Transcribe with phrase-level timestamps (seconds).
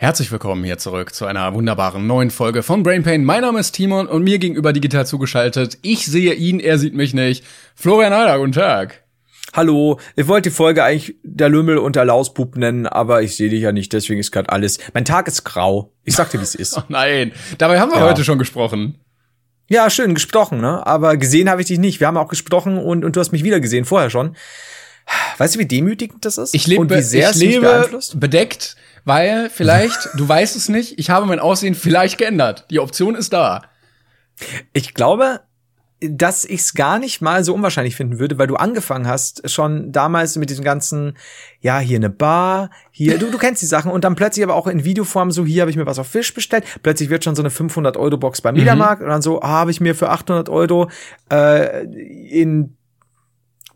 [0.00, 3.24] Herzlich willkommen hier zurück zu einer wunderbaren neuen Folge von Brain Pain.
[3.24, 5.76] Mein Name ist Timon und mir gegenüber digital zugeschaltet.
[5.82, 7.44] Ich sehe ihn, er sieht mich nicht.
[7.74, 9.02] Florian Heider, guten Tag.
[9.54, 13.48] Hallo, ich wollte die Folge eigentlich der Lümmel und der Lausbub nennen, aber ich sehe
[13.50, 14.78] dich ja nicht, deswegen ist gerade alles.
[14.94, 15.92] Mein Tag ist grau.
[16.04, 16.76] Ich sag dir, wie es ist.
[16.78, 18.08] Oh nein, dabei haben wir ja.
[18.08, 19.00] heute schon gesprochen.
[19.68, 20.86] Ja, schön, gesprochen, ne?
[20.86, 21.98] Aber gesehen habe ich dich nicht.
[21.98, 24.36] Wir haben auch gesprochen und, und du hast mich wieder gesehen, vorher schon.
[25.38, 26.54] Weißt du, wie demütigend das ist?
[26.54, 28.76] Ich lebe, und wie sehr ich lebe bedeckt,
[29.08, 32.66] weil vielleicht, du weißt es nicht, ich habe mein Aussehen vielleicht geändert.
[32.70, 33.62] Die Option ist da.
[34.72, 35.40] Ich glaube,
[36.00, 39.90] dass ich es gar nicht mal so unwahrscheinlich finden würde, weil du angefangen hast schon
[39.90, 41.16] damals mit diesem ganzen,
[41.60, 44.68] ja, hier eine Bar, hier, du, du kennst die Sachen und dann plötzlich aber auch
[44.68, 47.42] in Videoform so, hier habe ich mir was auf Fisch bestellt, plötzlich wird schon so
[47.42, 49.06] eine 500 Euro Box beim Mediamarkt mhm.
[49.06, 50.88] und dann so, ah, habe ich mir für 800 Euro
[51.32, 52.76] äh, in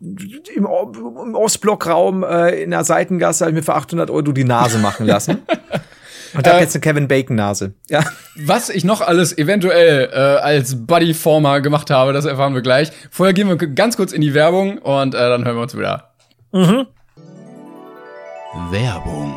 [0.03, 4.77] im, im Ostblockraum äh, in der Seitengasse habe ich mir für 800 Euro die Nase
[4.77, 5.39] machen lassen.
[6.33, 7.73] Und hab äh, jetzt eine Kevin Bacon Nase.
[7.89, 8.03] Ja.
[8.35, 12.91] Was ich noch alles eventuell äh, als Bodyformer gemacht habe, das erfahren wir gleich.
[13.11, 16.11] Vorher gehen wir ganz kurz in die Werbung und äh, dann hören wir uns wieder.
[16.51, 16.87] Mhm.
[18.71, 19.35] Werbung.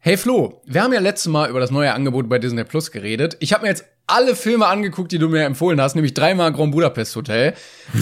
[0.00, 3.36] Hey Flo, wir haben ja letztes Mal über das neue Angebot bei Disney Plus geredet.
[3.40, 6.72] Ich habe mir jetzt alle Filme angeguckt, die du mir empfohlen hast, nämlich dreimal Grand
[6.72, 7.54] Budapest Hotel.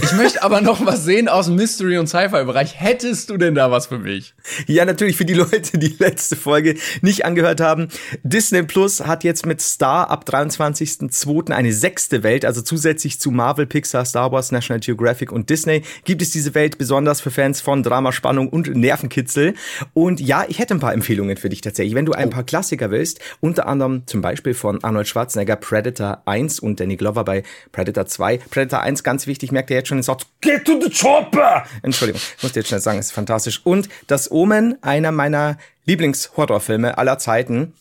[0.03, 2.81] Ich möchte aber noch was sehen aus dem Mystery- und Sci-Fi-Bereich.
[2.81, 4.35] Hättest du denn da was für mich?
[4.67, 7.89] Ja, natürlich für die Leute, die letzte Folge nicht angehört haben.
[8.23, 11.51] Disney Plus hat jetzt mit Star ab 23.02.
[11.51, 16.23] eine sechste Welt, also zusätzlich zu Marvel, Pixar, Star Wars, National Geographic und Disney gibt
[16.23, 19.55] es diese Welt besonders für Fans von Drama, Spannung und Nervenkitzel.
[19.93, 21.97] Und ja, ich hätte ein paar Empfehlungen für dich tatsächlich.
[21.97, 26.23] Wenn du ein paar Klassiker willst, unter anderem zum Beispiel von Arnold Schwarzenegger, Predator, Predator
[26.27, 27.43] 1 und Danny Glover bei
[27.73, 28.39] Predator 2.
[28.51, 31.65] Predator 1, ganz wichtig, merkt ihr jetzt schon, es sagt, get to the chopper!
[31.83, 33.63] Entschuldigung, muss jetzt schnell sagen, ist fantastisch.
[33.65, 35.57] Und Das Omen, einer meiner
[35.87, 37.73] Lieblingshorrorfilme aller Zeiten.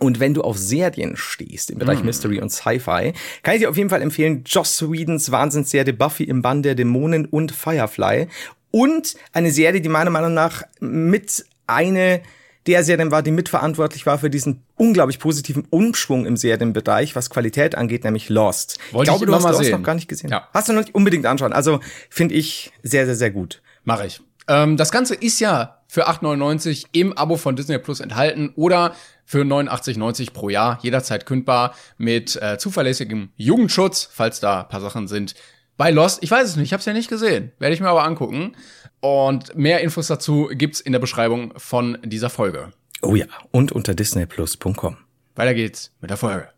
[0.00, 2.06] Und wenn du auf Serien stehst im Bereich mm.
[2.06, 3.12] Mystery und Sci-Fi,
[3.42, 7.26] kann ich dir auf jeden Fall empfehlen Joss Whedons Wahnsinnsserie Buffy im Bann der Dämonen
[7.26, 8.28] und Firefly.
[8.70, 12.22] Und eine Serie, die meiner Meinung nach mit eine
[12.66, 17.74] der Serien war, die mitverantwortlich war für diesen unglaublich positiven Umschwung im Serienbereich, was Qualität
[17.74, 18.78] angeht, nämlich Lost.
[18.92, 19.80] Wollte ich glaube, ich du hast Lost sehen.
[19.80, 20.30] noch gar nicht gesehen.
[20.30, 20.48] Ja.
[20.52, 21.52] Hast du noch nicht unbedingt anschauen.
[21.52, 23.62] Also finde ich sehr, sehr, sehr gut.
[23.84, 24.20] Mache ich.
[24.48, 28.94] Ähm, das Ganze ist ja für 8,99 im Abo von Disney Plus enthalten oder
[29.24, 35.34] für 89,90 pro Jahr jederzeit kündbar mit äh, zuverlässigem Jugendschutz, falls da paar Sachen sind.
[35.76, 37.88] Bei Lost, ich weiß es nicht, ich habe es ja nicht gesehen, werde ich mir
[37.88, 38.54] aber angucken.
[39.00, 42.72] Und mehr Infos dazu gibt's in der Beschreibung von dieser Folge.
[43.00, 44.96] Oh ja, und unter disneyplus.com.
[45.34, 46.48] Weiter geht's mit der Folge.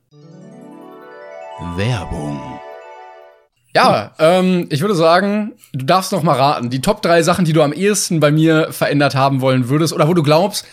[1.77, 2.61] Werbung.
[3.75, 6.71] Ja, ähm, ich würde sagen, du darfst noch mal raten.
[6.71, 10.07] Die Top drei Sachen, die du am ehesten bei mir verändert haben wollen würdest, oder
[10.07, 10.67] wo du glaubst,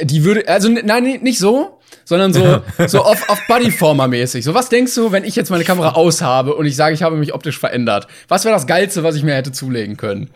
[0.00, 1.75] die würde, also nein, nicht so,
[2.06, 4.42] sondern so, so auf, auf Bodyformer-mäßig.
[4.42, 7.02] So, was denkst du, wenn ich jetzt meine Kamera aus habe und ich sage, ich
[7.02, 8.06] habe mich optisch verändert?
[8.28, 10.30] Was wäre das Geilste, was ich mir hätte zulegen können?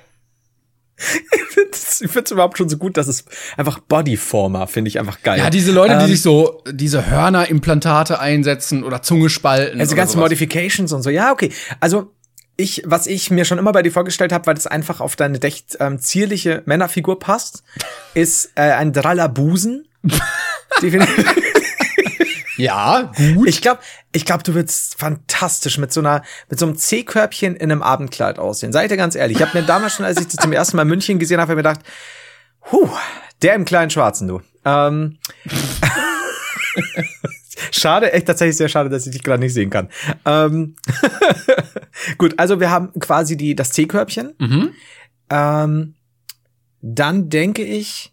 [2.01, 3.25] ich finde es überhaupt schon so gut, dass es
[3.57, 5.39] einfach Bodyformer finde ich einfach geil.
[5.39, 9.81] Ja, diese Leute, ähm, die sich so diese Hörnerimplantate einsetzen oder Zunge spalten.
[9.81, 10.25] Also ganze sowas.
[10.25, 11.09] Modifications und so.
[11.09, 11.53] Ja, okay.
[11.79, 12.13] Also
[12.57, 15.43] ich, was ich mir schon immer bei dir vorgestellt habe, weil das einfach auf deine
[15.43, 17.63] recht ähm, zierliche Männerfigur passt,
[18.15, 19.89] ist äh, ein draller Busen.
[22.61, 23.49] Ja, gut.
[23.49, 23.81] Ich glaube,
[24.13, 28.39] ich glaube, du würdest fantastisch mit so einer, mit so einem C-Körbchen in einem Abendkleid
[28.39, 28.73] aussehen.
[28.73, 29.39] Seid ihr ganz ehrlich.
[29.39, 31.57] Ich habe mir damals schon, als ich zum ersten Mal in München gesehen habe, mir
[31.57, 31.81] gedacht,
[32.71, 32.91] huh,
[33.43, 34.43] der im kleinen Schwarzen, du.
[34.65, 35.19] Ähm,
[37.73, 39.89] schade, echt tatsächlich sehr schade, dass ich dich gerade nicht sehen kann.
[40.27, 40.77] Ähm,
[42.19, 44.35] gut, also wir haben quasi die, das C-Körbchen.
[44.39, 44.73] Mhm.
[45.31, 45.95] Ähm,
[46.83, 48.13] dann denke ich,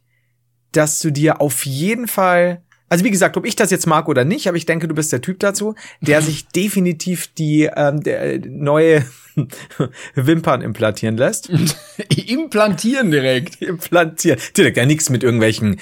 [0.72, 4.24] dass du dir auf jeden Fall Also wie gesagt, ob ich das jetzt mag oder
[4.24, 8.40] nicht, aber ich denke, du bist der Typ dazu, der sich definitiv die ähm, der
[8.48, 9.06] neue
[10.16, 11.50] Wimpern implantieren lässt.
[12.10, 13.62] Implantieren direkt.
[13.62, 14.40] Implantieren.
[14.56, 15.80] Direkt, ja nichts mit irgendwelchen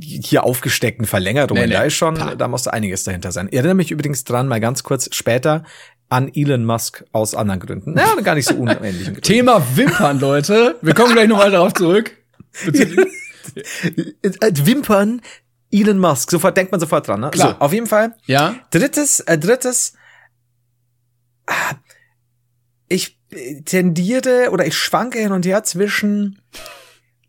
[0.00, 1.62] hier aufgesteckten Verlängerungen.
[1.62, 1.74] Nee, nee.
[1.74, 3.48] Da ist schon, da muss einiges dahinter sein.
[3.50, 5.64] Ich erinnere mich übrigens dran, mal ganz kurz später,
[6.08, 7.96] an Elon Musk aus anderen Gründen.
[7.96, 9.22] Ja, gar nicht so unähnlichen Gründen.
[9.22, 10.76] Thema Wimpern, Leute.
[10.82, 12.16] Wir kommen gleich nochmal darauf zurück.
[14.22, 15.22] Äh, Wimpern,
[15.72, 16.30] Elon Musk.
[16.30, 17.20] Sofort denkt man sofort dran.
[17.20, 17.30] Ne?
[17.30, 17.56] Klar.
[17.58, 18.14] So, auf jeden Fall.
[18.26, 18.54] Ja?
[18.70, 19.94] Drittes, äh, drittes.
[21.46, 21.74] ah,
[22.88, 26.40] Ich äh, tendiere oder ich schwanke hin und her zwischen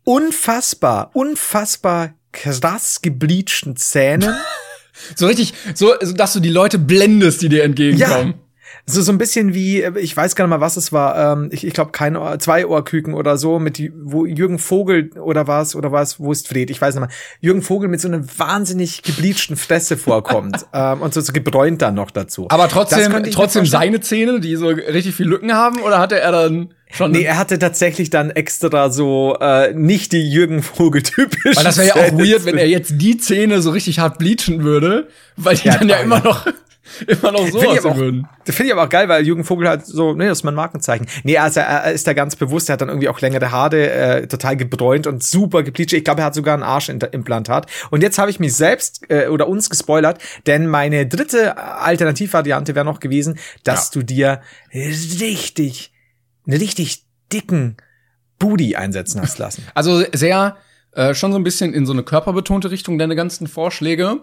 [0.04, 4.34] unfassbar, unfassbar krass gebleachten Zähnen.
[5.16, 8.34] So richtig, so, dass du die Leute blendest, die dir entgegenkommen.
[8.86, 11.32] So, so ein bisschen wie, äh, ich weiß gar nicht mal, was es war.
[11.32, 15.46] Ähm, ich ich glaube, kein Ohr, zwei Ohrküken oder so, mit wo Jürgen Vogel oder
[15.46, 16.70] was, oder was, wo ist Fred?
[16.70, 17.08] Ich weiß nicht mal.
[17.40, 20.66] Jürgen Vogel mit so einer wahnsinnig gebleachten Fresse vorkommt.
[20.74, 22.46] ähm, und so, so gebräunt dann noch dazu.
[22.50, 26.74] Aber trotzdem, trotzdem seine Zähne, die so richtig viel Lücken haben, oder hatte er dann
[26.92, 27.12] schon?
[27.12, 31.56] Nee, er hatte tatsächlich dann extra so äh, nicht die Jürgen Vogel typischen.
[31.56, 34.62] weil das wäre ja auch weird, wenn er jetzt die Zähne so richtig hart bleachen
[34.62, 36.46] würde, weil die Ja, dann ja immer noch,
[37.06, 38.28] immer noch so Finde ich, aussehen würden.
[38.44, 40.54] das finde ich aber auch geil, weil Jürgen Vogel halt so, nee, das ist mein
[40.54, 41.06] Markenzeichen.
[41.22, 44.26] Nee, also er, ist da ganz bewusst, er hat dann irgendwie auch längere Haare, äh,
[44.26, 45.92] total gebräunt und super gebleached.
[45.92, 47.70] Ich glaube, er hat sogar ein Arschimplantat.
[47.90, 52.84] Und jetzt habe ich mich selbst äh, oder uns gespoilert, denn meine dritte Alternativvariante wäre
[52.84, 54.40] noch gewesen, dass du dir
[54.72, 55.92] richtig,
[56.46, 57.76] einen richtig dicken
[58.38, 59.64] Booty einsetzen hast lassen.
[59.74, 60.56] Also sehr,
[60.92, 64.20] äh, schon so ein bisschen in so eine körperbetonte Richtung, deine ganzen Vorschläge.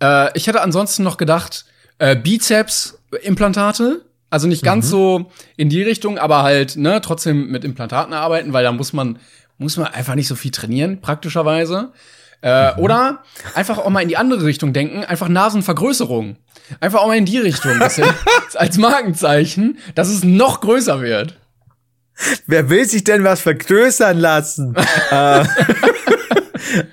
[0.00, 1.64] Äh, ich hätte ansonsten noch gedacht,
[1.98, 4.02] äh, Bizeps-Implantate.
[4.30, 8.64] Also nicht ganz so in die Richtung, aber halt, ne, trotzdem mit Implantaten arbeiten, weil
[8.64, 9.20] da muss man,
[9.58, 11.92] muss man einfach nicht so viel trainieren, praktischerweise.
[12.40, 13.22] Äh, Oder
[13.54, 16.36] einfach auch mal in die andere Richtung denken, einfach Nasenvergrößerung.
[16.80, 18.14] Einfach auch mal in die Richtung, er-
[18.54, 21.38] als Markenzeichen, dass es noch größer wird.
[22.46, 24.74] Wer will sich denn was vergrößern lassen?
[25.12, 25.44] äh,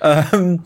[0.00, 0.62] ähm,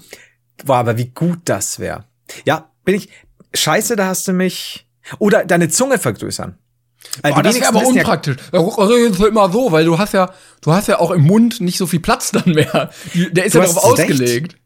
[0.64, 2.04] boah, aber wie gut das wäre.
[2.44, 3.08] Ja, bin ich.
[3.56, 4.86] Scheiße, da hast du mich.
[5.18, 6.56] Oder deine Zunge vergrößern.
[7.22, 8.36] Äh, Boah, das wäre aber unpraktisch.
[8.52, 11.78] Ja, du immer so, weil du hast ja, du hast ja auch im Mund nicht
[11.78, 12.90] so viel Platz dann mehr.
[13.14, 14.10] Der ist Du ja darauf recht.
[14.10, 14.56] ausgelegt.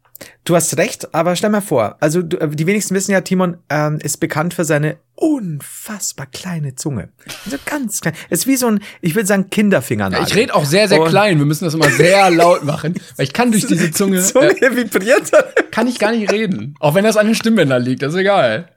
[0.45, 3.99] Du hast recht, aber stell mal vor, also du, die wenigsten wissen ja, Timon ähm,
[4.03, 7.11] ist bekannt für seine unfassbar kleine Zunge.
[7.45, 8.15] Also ganz klein.
[8.31, 10.27] Es ist wie so ein, ich will sagen, Kinderfingernagel.
[10.27, 11.39] Ich rede auch sehr, sehr Und- klein.
[11.39, 14.51] Wir müssen das immer sehr laut machen, weil ich kann durch diese Zunge, Die Zunge
[14.61, 15.31] äh, vibriert.
[15.71, 16.75] kann ich gar nicht reden.
[16.81, 18.69] Auch wenn das an den Stimmbändern liegt, das ist egal.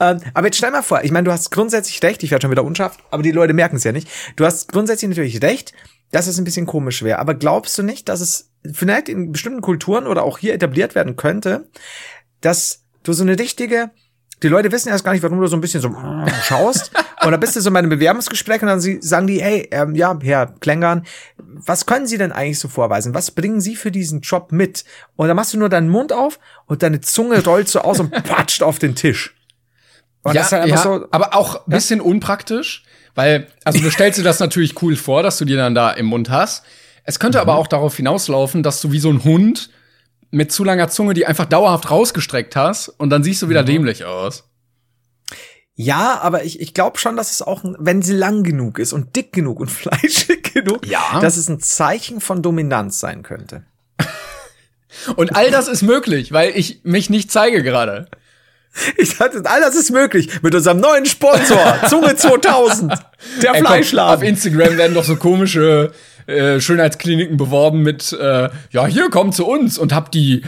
[0.00, 2.50] Ähm, aber jetzt stell mal vor, ich meine, du hast grundsätzlich recht, ich werde schon
[2.50, 4.08] wieder unscharf, aber die Leute merken es ja nicht.
[4.36, 5.72] Du hast grundsätzlich natürlich recht,
[6.10, 7.18] dass es ein bisschen komisch wäre.
[7.18, 11.16] Aber glaubst du nicht, dass es vielleicht in bestimmten Kulturen oder auch hier etabliert werden
[11.16, 11.68] könnte,
[12.40, 13.90] dass du so eine richtige,
[14.42, 15.94] die Leute wissen erst gar nicht, warum du so ein bisschen so
[16.44, 16.90] schaust.
[17.24, 19.94] und dann bist du so bei einem Bewerbungsgespräch und dann sie- sagen die, hey, ähm,
[19.94, 21.04] ja, Herr Klängern,
[21.38, 23.14] was können Sie denn eigentlich so vorweisen?
[23.14, 24.84] Was bringen Sie für diesen Job mit?
[25.16, 28.10] Und dann machst du nur deinen Mund auf und deine Zunge rollt so aus und
[28.24, 29.34] patscht auf den Tisch.
[30.22, 32.84] Und ist halt einfach so, aber auch ein bisschen unpraktisch,
[33.14, 36.06] weil, also du stellst dir das natürlich cool vor, dass du die dann da im
[36.06, 36.64] Mund hast.
[37.04, 37.42] Es könnte Mhm.
[37.42, 39.70] aber auch darauf hinauslaufen, dass du wie so ein Hund
[40.30, 43.50] mit zu langer Zunge die einfach dauerhaft rausgestreckt hast und dann siehst du Mhm.
[43.50, 44.44] wieder dämlich aus.
[45.74, 49.16] Ja, aber ich, ich glaube schon, dass es auch, wenn sie lang genug ist und
[49.16, 51.18] dick genug und fleischig genug, Ja.
[51.20, 53.64] dass es ein Zeichen von Dominanz sein könnte.
[55.16, 58.08] Und all das ist möglich, weil ich mich nicht zeige gerade.
[58.96, 62.92] Ich dachte, all das ist möglich mit unserem neuen Sponsor, Zunge 2000,
[63.42, 64.22] der Ey, komm, Auf.
[64.22, 65.92] Instagram werden doch so komische
[66.26, 70.42] äh, Schönheitskliniken beworben mit, äh, ja, hier kommt zu uns und habt die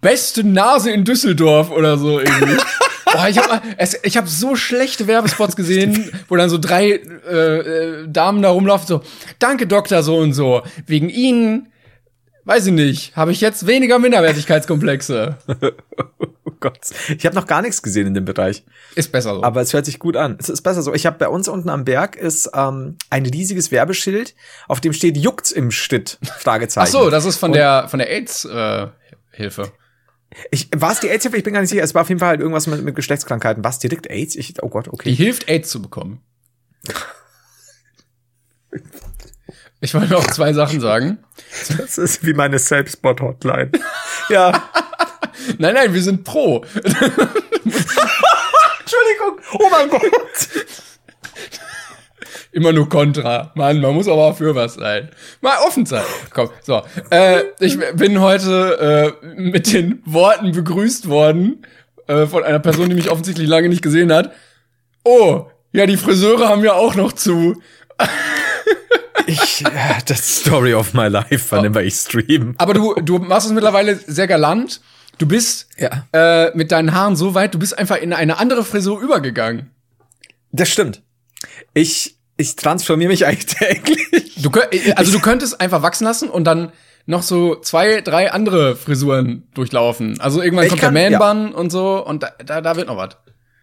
[0.00, 2.56] beste Nase in Düsseldorf oder so irgendwie.
[3.12, 3.60] Boah, ich habe
[4.04, 7.00] ich hab so schlechte Werbespots gesehen, wo dann so drei
[7.30, 9.02] äh, äh, Damen da rumlaufen, so,
[9.38, 11.68] danke Doktor so und so, wegen Ihnen,
[12.44, 15.36] weiß ich nicht, habe ich jetzt weniger Minderwertigkeitskomplexe.
[16.62, 16.78] Gott,
[17.16, 18.64] ich habe noch gar nichts gesehen in dem Bereich,
[18.94, 19.42] Ist besser so.
[19.42, 20.36] aber es hört sich gut an.
[20.40, 20.94] Es ist besser so.
[20.94, 24.34] Ich habe bei uns unten am Berg ist ähm, ein riesiges Werbeschild,
[24.68, 26.18] auf dem steht juckt's im Schritt?
[26.38, 26.86] Fragezeichen.
[26.88, 28.86] Ach so, das ist von der von der AIDS äh,
[29.30, 29.70] Hilfe.
[30.50, 31.36] Ich, war es die AIDS-Hilfe?
[31.36, 31.82] Ich bin gar nicht sicher.
[31.82, 33.62] Es war auf jeden Fall halt irgendwas mit, mit Geschlechtskrankheiten.
[33.64, 34.34] Was direkt AIDS?
[34.34, 35.14] Ich, oh Gott, Die okay.
[35.14, 36.22] hilft, AIDS zu bekommen.
[39.82, 41.18] Ich wollte noch zwei Sachen sagen.
[41.76, 43.72] Das ist wie meine Selbstmord-Hotline.
[44.28, 44.52] ja.
[45.58, 46.64] Nein, nein, wir sind pro.
[46.74, 47.90] Entschuldigung.
[49.54, 50.00] Oh mein Gott.
[52.52, 53.50] immer nur Kontra.
[53.56, 55.10] Mann, man muss aber auch für was sein.
[55.40, 56.04] Mal offen sein.
[56.32, 56.82] Komm, so.
[57.10, 61.66] Äh, ich bin heute äh, mit den Worten begrüßt worden
[62.06, 64.32] äh, von einer Person, die mich offensichtlich lange nicht gesehen hat.
[65.02, 67.60] Oh, ja, die Friseure haben ja auch noch zu.
[69.26, 72.54] Ich, ja, das Story of my life, wann immer ich stream.
[72.58, 74.80] Aber du, du machst es mittlerweile sehr galant.
[75.18, 76.06] Du bist Ja.
[76.12, 79.70] äh, mit deinen Haaren so weit, du bist einfach in eine andere Frisur übergegangen.
[80.50, 81.02] Das stimmt.
[81.74, 84.34] Ich, ich transformiere mich eigentlich täglich.
[84.42, 86.72] Du, äh, also du könntest einfach wachsen lassen und dann
[87.06, 90.20] noch so zwei, drei andere Frisuren durchlaufen.
[90.20, 91.18] Also irgendwann Ich kommt kann- der ja.
[91.18, 93.16] Man-Bun und so und da, da, da wird noch was.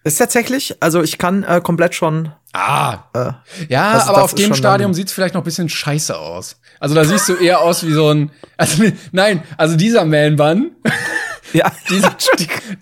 [0.09, 2.31] Ist tatsächlich, also ich kann äh, komplett schon.
[2.53, 3.03] Ah.
[3.13, 3.31] Äh,
[3.69, 6.17] Ja, Also aber das auf ist dem Stadium dann- sieht's vielleicht noch ein bisschen scheiße
[6.17, 6.59] aus.
[6.79, 8.31] Also da siehst du eher aus wie so ein.
[8.57, 10.71] Also ne- nein, also dieser Man-Bun,
[11.53, 12.15] ja, dieser,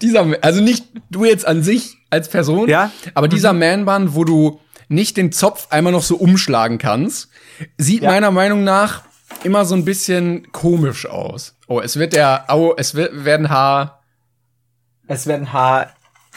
[0.01, 2.91] dieser, also nicht du jetzt an sich als Person, Ja.
[3.13, 7.27] aber dieser Man-Bun, wo du nicht den Zopf einmal noch so umschlagen kannst,
[7.77, 8.10] sieht Ja.
[8.12, 9.01] meiner Meinung nach
[9.43, 11.55] immer so ein bisschen komisch aus.
[11.67, 14.01] Oh, es wird der, oh, es wird, werden Haar.
[15.07, 15.51] es werden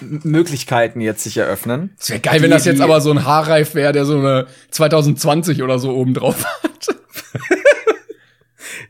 [0.00, 1.95] Haarmöglichkeiten jetzt sich eröffnen.
[1.99, 4.47] Es wäre geil, wenn Die- das jetzt aber so ein Haarreif wäre, der so eine
[4.71, 6.88] 2020 oder so oben drauf hat.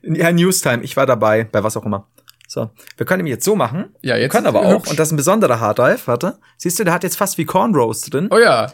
[0.02, 2.06] Ja, Newstime, ich war dabei, bei was auch immer.
[2.48, 3.94] So, wir können ihn jetzt so machen.
[4.02, 4.90] Ja, jetzt Wir können aber auch, hübsch.
[4.90, 6.38] und das ist ein besonderer Harddive, warte.
[6.56, 8.28] Siehst du, der hat jetzt fast wie Cornrows drin.
[8.30, 8.72] Oh ja,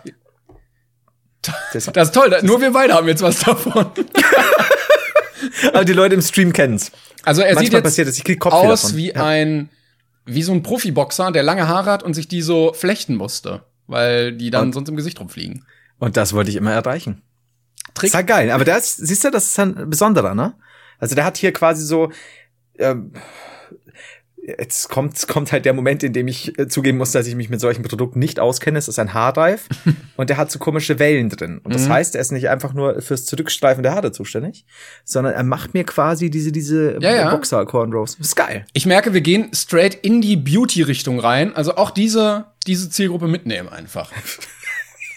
[1.72, 2.30] Das, das ist toll.
[2.30, 3.86] da- Nur wir beide haben jetzt was davon.
[5.72, 6.90] aber die Leute im Stream kennen's.
[7.24, 8.96] Also er Manchmal sieht jetzt passiert das, aus davon.
[8.96, 9.24] wie Ja.
[9.24, 9.68] ein
[10.26, 14.32] wie so ein Profiboxer, der lange Haare hat und sich die so flechten musste, weil
[14.32, 15.64] die dann Und- sonst im Gesicht rumfliegen.
[15.98, 17.22] Und das wollte ich immer erreichen.
[17.94, 18.08] Trick.
[18.08, 18.50] Ist ja geil.
[18.50, 20.54] Aber ist, siehst du, das ist ein besonderer, ne?
[20.98, 22.10] Also der hat hier quasi so,
[22.78, 23.12] ähm,
[24.58, 27.48] jetzt kommt, kommt halt der Moment, in dem ich äh, zugeben muss, dass ich mich
[27.50, 28.78] mit solchen Produkten nicht auskenne.
[28.78, 29.58] Es ist ein Haardive
[30.16, 31.60] und der hat so komische Wellen drin.
[31.64, 31.92] Und das Mhm.
[31.92, 34.64] heißt, er ist nicht einfach nur fürs Zurückstreifen der Haare zuständig,
[35.04, 37.30] sondern er macht mir quasi diese, diese Ja, ja.
[37.34, 38.16] Boxer-Cornrows.
[38.20, 38.64] Ist geil.
[38.72, 41.54] Ich merke, wir gehen straight in die Beauty-Richtung rein.
[41.56, 44.12] Also auch diese, diese Zielgruppe mitnehmen einfach.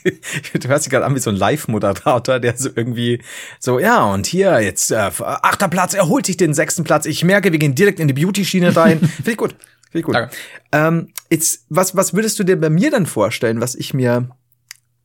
[0.59, 3.21] Du hörst dich gerade an wie so ein Live-Moderator, der so irgendwie
[3.59, 7.05] so, ja, und hier jetzt äh, achter Platz, er holt sich den sechsten Platz.
[7.05, 8.99] Ich merke, wir gehen direkt in die Beauty-Schiene rein.
[9.15, 9.51] Finde ich gut.
[9.91, 10.15] Finde ich gut.
[10.15, 10.35] Danke.
[10.71, 14.29] Ähm, jetzt, was, was würdest du dir bei mir dann vorstellen, was ich mir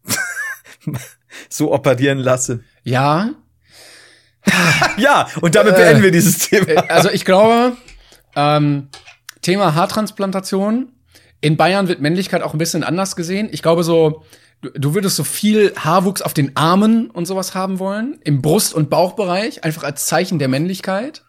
[1.49, 2.61] so operieren lasse?
[2.83, 3.31] Ja,
[4.99, 6.69] Ja, und damit Äh, beenden wir dieses Thema.
[6.69, 7.77] äh, also ich glaube,
[8.37, 8.89] ähm,
[9.41, 10.91] Thema Haartransplantation.
[11.41, 13.49] In Bayern wird Männlichkeit auch ein bisschen anders gesehen.
[13.53, 14.23] Ich glaube so,
[14.75, 18.19] du, würdest so viel Haarwuchs auf den Armen und sowas haben wollen.
[18.25, 21.23] Im Brust- und Bauchbereich, einfach als Zeichen der Männlichkeit.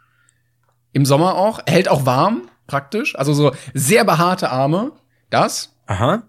[0.94, 1.60] Im Sommer auch.
[1.68, 3.15] Hält auch warm, praktisch.
[3.18, 4.92] Also so sehr behaarte Arme.
[5.30, 5.74] Das.
[5.88, 6.24] Aha.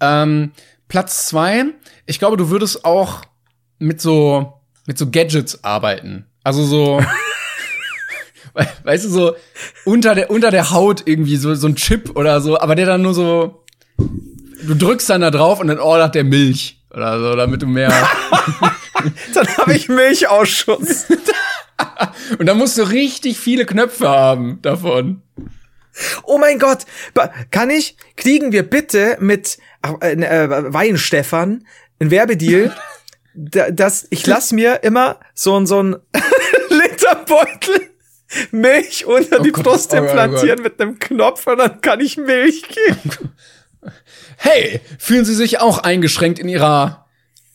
[0.00, 0.52] Ähm,
[0.88, 1.64] Platz zwei.
[2.06, 3.22] Ich glaube, du würdest auch
[3.78, 4.54] mit so,
[4.86, 6.26] mit so Gadgets arbeiten.
[6.42, 7.00] Also so,
[8.54, 9.36] we- weißt du, so
[9.84, 13.02] unter der, unter der Haut irgendwie so, so ein Chip oder so, aber der dann
[13.02, 13.64] nur so,
[14.62, 17.92] du drückst dann da drauf und dann ordert der Milch oder so, damit du mehr,
[19.34, 21.06] Dann habe ich Milchausschuss.
[22.38, 25.22] und dann musst du richtig viele Knöpfe haben davon.
[26.24, 26.80] Oh mein Gott,
[27.50, 29.58] kann ich, kriegen wir bitte mit
[30.00, 31.66] äh, äh, Weinstefan
[31.98, 32.76] ein Werbedeal,
[33.34, 35.96] da, dass ich lass mir immer so ein so ein
[36.68, 37.90] Literbeutel
[38.50, 42.00] Milch unter Oh die Gott, Brust oh oh implantieren mit einem Knopf und dann kann
[42.00, 43.32] ich Milch geben.
[44.36, 47.06] Hey, fühlen Sie sich auch eingeschränkt in Ihrer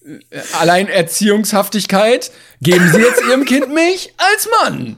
[0.05, 0.19] äh,
[0.59, 2.31] Alleinerziehungshaftigkeit?
[2.61, 4.97] Geben Sie jetzt Ihrem Kind Milch als Mann.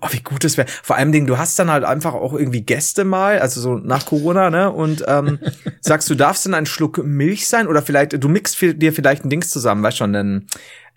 [0.00, 0.68] Oh, wie gut das wäre.
[0.68, 4.04] Vor allem Ding, du hast dann halt einfach auch irgendwie Gäste mal, also so nach
[4.06, 4.70] Corona, ne?
[4.70, 5.38] Und ähm,
[5.80, 9.30] sagst, du darfst dann ein Schluck Milch sein oder vielleicht, du mixt dir vielleicht ein
[9.30, 10.48] Dings zusammen, weißt schon, einen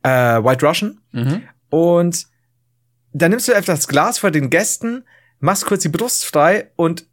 [0.03, 0.99] äh, White Russian.
[1.69, 2.27] Und
[3.13, 5.03] dann nimmst du einfach das Glas vor den Gästen,
[5.39, 7.05] machst kurz die Brust frei und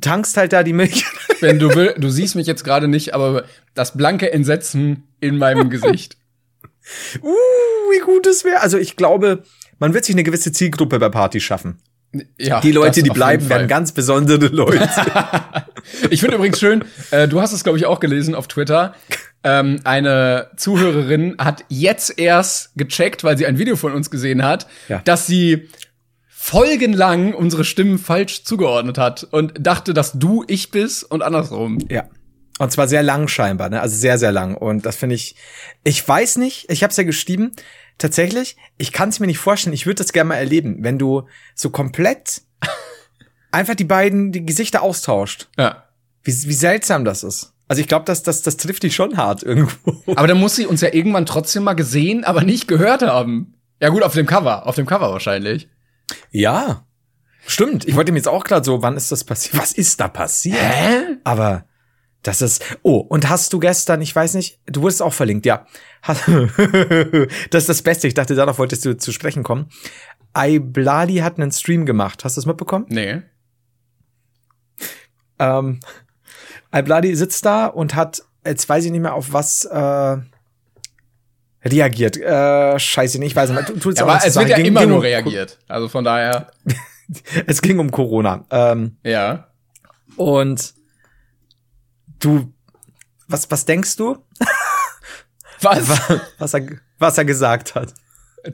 [0.00, 1.04] tankst halt da die Milch.
[1.40, 5.70] Wenn du will, du siehst mich jetzt gerade nicht, aber das blanke Entsetzen in meinem
[5.70, 6.16] Gesicht.
[7.22, 8.60] uh, wie gut es wäre.
[8.60, 9.42] Also ich glaube,
[9.78, 11.78] man wird sich eine gewisse Zielgruppe bei Partys schaffen.
[12.38, 14.88] Ja, Die Leute, die bleiben, werden ganz besondere Leute.
[16.08, 18.94] Ich finde übrigens schön, äh, du hast es, glaube ich, auch gelesen auf Twitter.
[19.42, 24.66] Ähm, eine Zuhörerin hat jetzt erst gecheckt, weil sie ein Video von uns gesehen hat,
[24.88, 25.02] Ja.
[25.04, 25.68] dass sie
[26.44, 31.78] folgenlang unsere Stimmen falsch zugeordnet hat und dachte, dass du ich bist und andersrum.
[31.88, 32.04] Ja.
[32.58, 33.80] Und zwar sehr lang scheinbar, ne?
[33.80, 34.54] Also sehr, sehr lang.
[34.54, 35.36] Und das finde ich,
[35.84, 37.52] ich weiß nicht, ich habe es ja geschrieben,
[37.96, 41.26] tatsächlich, ich kann es mir nicht vorstellen, ich würde das gerne mal erleben, wenn du
[41.54, 42.42] so komplett
[43.50, 45.48] einfach die beiden, die Gesichter austauscht.
[45.56, 45.84] Ja.
[46.24, 47.54] Wie, wie seltsam das ist.
[47.68, 49.96] Also ich glaube, das, das, das trifft dich schon hart irgendwo.
[50.14, 53.54] Aber dann muss sie uns ja irgendwann trotzdem mal gesehen, aber nicht gehört haben.
[53.80, 55.68] Ja gut, auf dem Cover, auf dem Cover wahrscheinlich.
[56.30, 56.86] Ja.
[57.46, 57.86] Stimmt.
[57.86, 59.60] Ich wollte mir jetzt auch gerade so, wann ist das passiert?
[59.60, 60.58] Was ist da passiert?
[60.58, 61.18] Hä?
[61.24, 61.66] Aber
[62.22, 62.78] das ist.
[62.82, 65.66] Oh, und hast du gestern, ich weiß nicht, du wurdest auch verlinkt, ja.
[67.50, 68.08] Das ist das Beste.
[68.08, 69.68] Ich dachte, darauf wolltest du zu sprechen kommen.
[70.36, 72.24] Iblali hat einen Stream gemacht.
[72.24, 72.86] Hast du das mitbekommen?
[72.88, 73.22] Nee.
[75.38, 75.80] Ähm,
[76.74, 80.16] Iblali sitzt da und hat, jetzt weiß ich nicht mehr auf was äh,
[81.64, 82.16] reagiert.
[82.16, 83.66] Äh, scheiße, nicht, ich weiß nicht mehr.
[83.66, 85.58] Tu- tu Ja, aber es wird ja Ging- immer ging nur um- reagiert.
[85.68, 86.50] Also von daher,
[87.46, 88.44] Es ging um Corona.
[88.50, 89.48] Ähm, ja.
[90.16, 90.74] und
[92.20, 92.52] du,
[93.28, 94.16] was, was denkst du,
[95.60, 95.88] Was?
[96.38, 96.66] was er,
[96.98, 97.94] was er gesagt hat?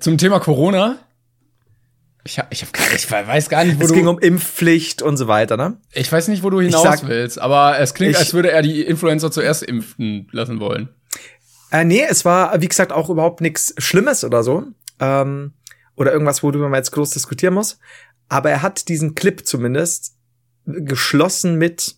[0.00, 0.98] Zum Thema Corona?
[2.24, 3.94] Ich, hab, ich, hab, gar- ich weiß gar nicht, wo Es du.
[3.94, 5.78] ging um Impfpflicht und so weiter, ne?
[5.92, 8.62] ich weiß nicht, wo du hinaus sag- willst, aber es klingt, Ich- als würde er
[8.62, 10.90] die Influencer zuerst impfen lassen wollen.
[11.70, 14.64] Äh, nee, es war, wie gesagt, auch überhaupt nichts Schlimmes oder so.
[14.98, 15.52] Ähm,
[15.96, 17.78] oder irgendwas, worüber man jetzt groß diskutieren muss.
[18.28, 20.14] Aber er hat diesen Clip zumindest
[20.66, 21.96] geschlossen mit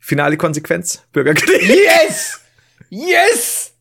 [0.00, 1.62] finale Konsequenz, Bürgerkrieg.
[1.62, 2.40] Yes!
[2.90, 3.72] Yes!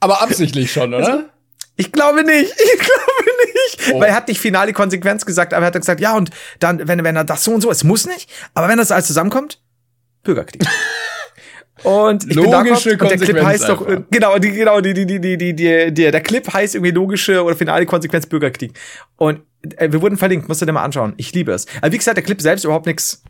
[0.00, 1.30] Aber absichtlich schon, oder?
[1.76, 2.52] Ich glaube nicht.
[2.58, 3.94] Ich glaube nicht.
[3.94, 4.00] Oh.
[4.00, 7.02] Weil er hat nicht finale Konsequenz gesagt, aber er hat gesagt, ja, und dann, wenn,
[7.04, 9.60] wenn er das so und so, es muss nicht, aber wenn das alles zusammenkommt,
[10.22, 10.62] Bürgerkrieg.
[11.82, 14.00] Und ich bin Logische da und der Clip heißt doch, einfach.
[14.00, 16.92] äh, genau, die, genau, die, die, die, die, die, die, die, der Clip heißt irgendwie
[16.92, 18.72] logische oder finale Konsequenz Bürgerkrieg.
[19.16, 19.42] Und
[19.76, 21.14] äh, wir wurden verlinkt, musst du dir mal anschauen.
[21.18, 21.66] Ich liebe es.
[21.82, 23.22] Aber wie gesagt, der Clip selbst überhaupt nichts,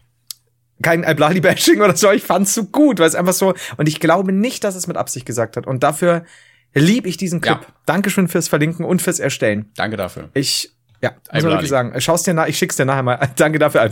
[0.82, 2.10] kein Alblali-Bashing oder so.
[2.12, 4.96] Ich fand's so gut, weil es einfach so, und ich glaube nicht, dass es mit
[4.96, 5.66] Absicht gesagt hat.
[5.66, 6.24] Und dafür
[6.72, 7.60] liebe ich diesen Clip.
[7.60, 7.66] Ja.
[7.86, 9.72] Dankeschön fürs Verlinken und fürs Erstellen.
[9.76, 10.28] Danke dafür.
[10.34, 12.00] Ich, ja, muss man wirklich sagen.
[12.00, 13.18] Schau's dir nach, ich schick's dir nachher mal.
[13.36, 13.82] Danke dafür,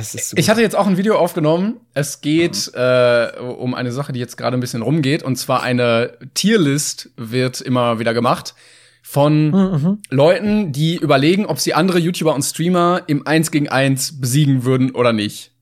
[0.00, 1.80] es ist so Ich hatte jetzt auch ein Video aufgenommen.
[1.94, 5.22] Es geht äh, um eine Sache, die jetzt gerade ein bisschen rumgeht.
[5.22, 8.54] Und zwar eine Tierlist wird immer wieder gemacht
[9.02, 14.64] von Leuten, die überlegen, ob sie andere YouTuber und Streamer im 1 gegen 1 besiegen
[14.64, 15.52] würden oder nicht.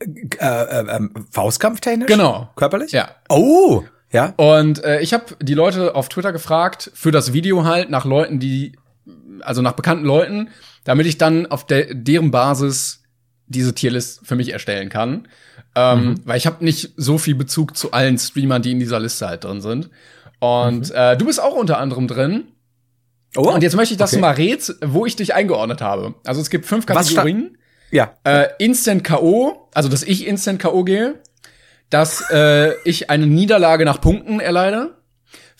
[0.00, 2.08] äh, äh, ähm, Faustkampftechnisch?
[2.08, 2.50] Genau.
[2.56, 2.92] Körperlich?
[2.92, 3.10] Ja.
[3.28, 4.34] Oh, ja.
[4.36, 8.38] Und äh, ich habe die Leute auf Twitter gefragt, für das Video halt, nach Leuten,
[8.38, 8.72] die,
[9.40, 10.50] also nach bekannten Leuten,
[10.84, 13.02] damit ich dann auf de deren Basis
[13.46, 15.28] diese Tierlist für mich erstellen kann.
[15.74, 19.28] Ähm, Weil ich habe nicht so viel Bezug zu allen Streamern, die in dieser Liste
[19.28, 19.90] halt drin sind.
[20.40, 22.48] Und äh, du bist auch unter anderem drin.
[23.36, 24.16] Oh, Und jetzt möchte ich, dass okay.
[24.16, 26.14] du mal rätst, wo ich dich eingeordnet habe.
[26.24, 27.56] Also es gibt fünf Kategorien.
[27.92, 28.14] Ja.
[28.24, 30.84] Äh, Instant K.O., also dass ich Instant K.O.
[30.84, 31.20] gehe,
[31.90, 34.96] dass äh, ich eine Niederlage nach Punkten erleide.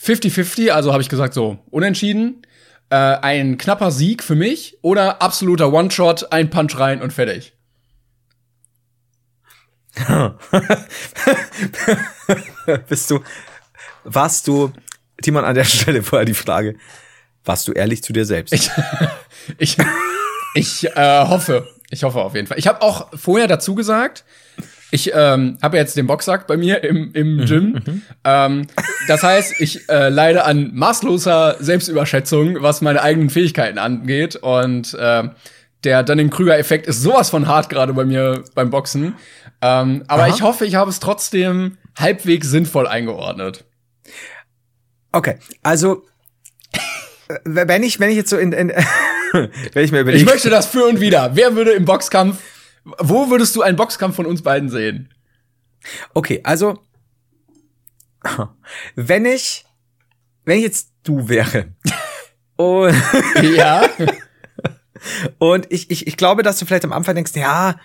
[0.00, 2.42] 50-50, also habe ich gesagt so, unentschieden.
[2.88, 7.52] Äh, ein knapper Sieg für mich oder absoluter One-Shot, ein Punch rein und fertig.
[12.88, 13.20] Bist du,
[14.04, 14.72] warst du,
[15.22, 16.76] Timon, an der Stelle vorher die Frage,
[17.44, 18.52] warst du ehrlich zu dir selbst?
[18.52, 18.70] Ich,
[19.58, 19.76] ich,
[20.54, 22.58] ich äh, hoffe, ich hoffe auf jeden Fall.
[22.58, 24.24] Ich habe auch vorher dazu gesagt,
[24.90, 28.02] ich ähm, habe jetzt den Boxsack bei mir im, im Gym.
[28.24, 28.66] Ähm,
[29.08, 34.36] das heißt, ich äh, leide an maßloser Selbstüberschätzung, was meine eigenen Fähigkeiten angeht.
[34.36, 35.28] Und äh,
[35.84, 39.14] der Dunning-Krüger-Effekt ist sowas von hart gerade bei mir beim Boxen.
[39.62, 40.34] Ähm, aber Aha.
[40.34, 43.64] ich hoffe, ich habe es trotzdem halbwegs sinnvoll eingeordnet.
[45.12, 46.04] Okay, also
[47.28, 48.68] äh, wenn ich, wenn ich jetzt so in, in
[49.32, 51.30] wenn ich mir überlege, Ich möchte das für und wieder.
[51.34, 52.38] Wer würde im Boxkampf,
[52.84, 55.12] wo würdest du einen Boxkampf von uns beiden sehen?
[56.14, 56.78] Okay, also
[58.94, 59.64] wenn ich
[60.44, 61.74] wenn ich jetzt du wäre
[62.56, 62.94] und,
[63.42, 63.88] Ja.
[65.38, 67.76] und ich, ich, ich glaube, dass du vielleicht am Anfang denkst, ja,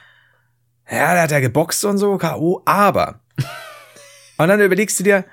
[0.89, 3.21] ja, der hat ja geboxt und so, K.O., aber
[4.37, 5.25] und dann überlegst du dir,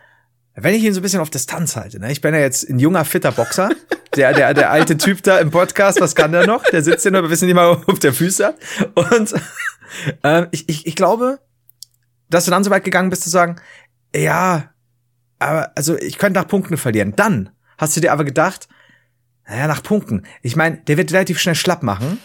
[0.54, 2.12] wenn ich ihn so ein bisschen auf Distanz halte, ne?
[2.12, 3.70] Ich bin ja jetzt ein junger, fitter Boxer.
[4.14, 6.62] Der, der, der alte Typ da im Podcast, was kann der noch?
[6.64, 8.56] Der sitzt ja nur, wir wissen nicht mal, auf der Füße hat.
[8.94, 9.34] Und
[10.22, 11.38] ähm, ich, ich, ich glaube,
[12.28, 13.56] dass du dann so weit gegangen bist zu sagen,
[14.14, 14.70] ja,
[15.38, 17.14] aber also ich könnte nach Punkten verlieren.
[17.16, 18.68] Dann hast du dir aber gedacht,
[19.48, 20.26] naja, nach Punkten.
[20.42, 22.18] Ich meine, der wird relativ schnell schlapp machen.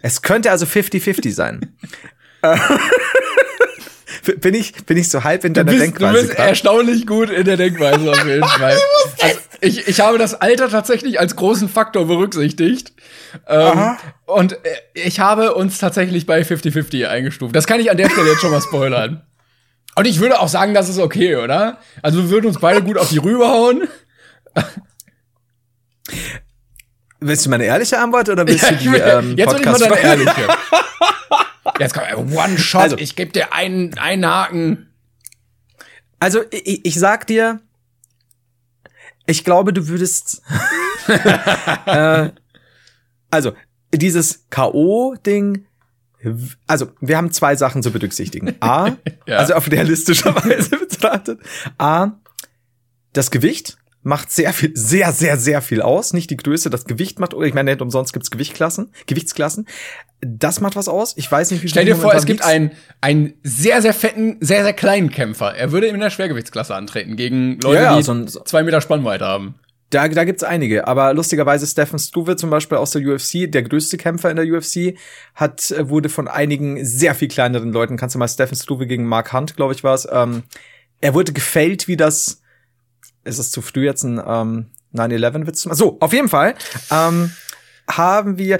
[0.00, 1.76] Es könnte also 50-50 sein.
[4.40, 6.48] Bin ich, bin ich so halb in Du deiner bist, du Denkweise bist grad?
[6.48, 8.76] erstaunlich gut in der Denkweise auf jeden Fall.
[9.20, 12.92] Also ich, ich habe das Alter tatsächlich als großen Faktor berücksichtigt.
[13.48, 14.58] Ähm, und äh,
[14.94, 17.54] ich habe uns tatsächlich bei 50-50 eingestuft.
[17.56, 19.22] Das kann ich an der Stelle jetzt schon mal spoilern.
[19.96, 21.78] Und ich würde auch sagen, das ist okay, oder?
[22.00, 23.88] Also wir würden uns beide gut auf die Rübe hauen.
[27.20, 29.66] Willst du meine ehrliche Antwort oder willst Ja, du die will, ähm, jetzt will ich
[29.66, 30.32] mal deine ehrliche.
[31.78, 34.88] Jetzt kommt One-Shot, Also- ich gebe dir einen, einen Haken.
[36.18, 37.60] Also, ich, ich sag dir,
[39.26, 40.42] ich glaube, du würdest.
[41.86, 42.30] äh,
[43.30, 43.52] also,
[43.92, 45.64] dieses K.O.-Ding.
[46.68, 48.54] Also, wir haben zwei Sachen zu berücksichtigen.
[48.60, 49.38] A, Ja.
[49.38, 51.40] also auf realistischer Weise betrachtet.
[51.78, 52.12] A,
[53.12, 56.12] das Gewicht macht sehr viel, sehr, sehr, sehr viel aus.
[56.12, 59.66] Nicht die Größe, das Gewicht macht, oder ich meine, nicht umsonst gibt's Gewichtklassen, Gewichtsklassen.
[60.20, 61.14] Das macht was aus.
[61.16, 64.62] Ich weiß nicht, wie Stell dir vor, es gibt einen, einen sehr, sehr fetten, sehr,
[64.62, 65.54] sehr kleinen Kämpfer.
[65.54, 69.24] Er würde in der Schwergewichtsklasse antreten gegen Leute, Ja, die so ein- zwei Meter Spannweite
[69.24, 69.54] haben.
[69.90, 73.98] Da, da gibt's einige, aber lustigerweise Stephen Struve zum Beispiel aus der UFC, der größte
[73.98, 74.96] Kämpfer in der UFC,
[75.34, 79.04] hat äh, wurde von einigen sehr viel kleineren Leuten, kannst du mal Stephen Struve gegen
[79.04, 80.08] Mark Hunt, glaube ich, war's.
[80.10, 80.44] Ähm,
[81.02, 82.41] er wurde gefällt, wie das.
[83.24, 85.78] Ist es zu früh jetzt ein ähm, 9/11 Witz zu machen?
[85.78, 86.54] So, auf jeden Fall
[86.90, 87.32] ähm,
[87.88, 88.58] haben wir.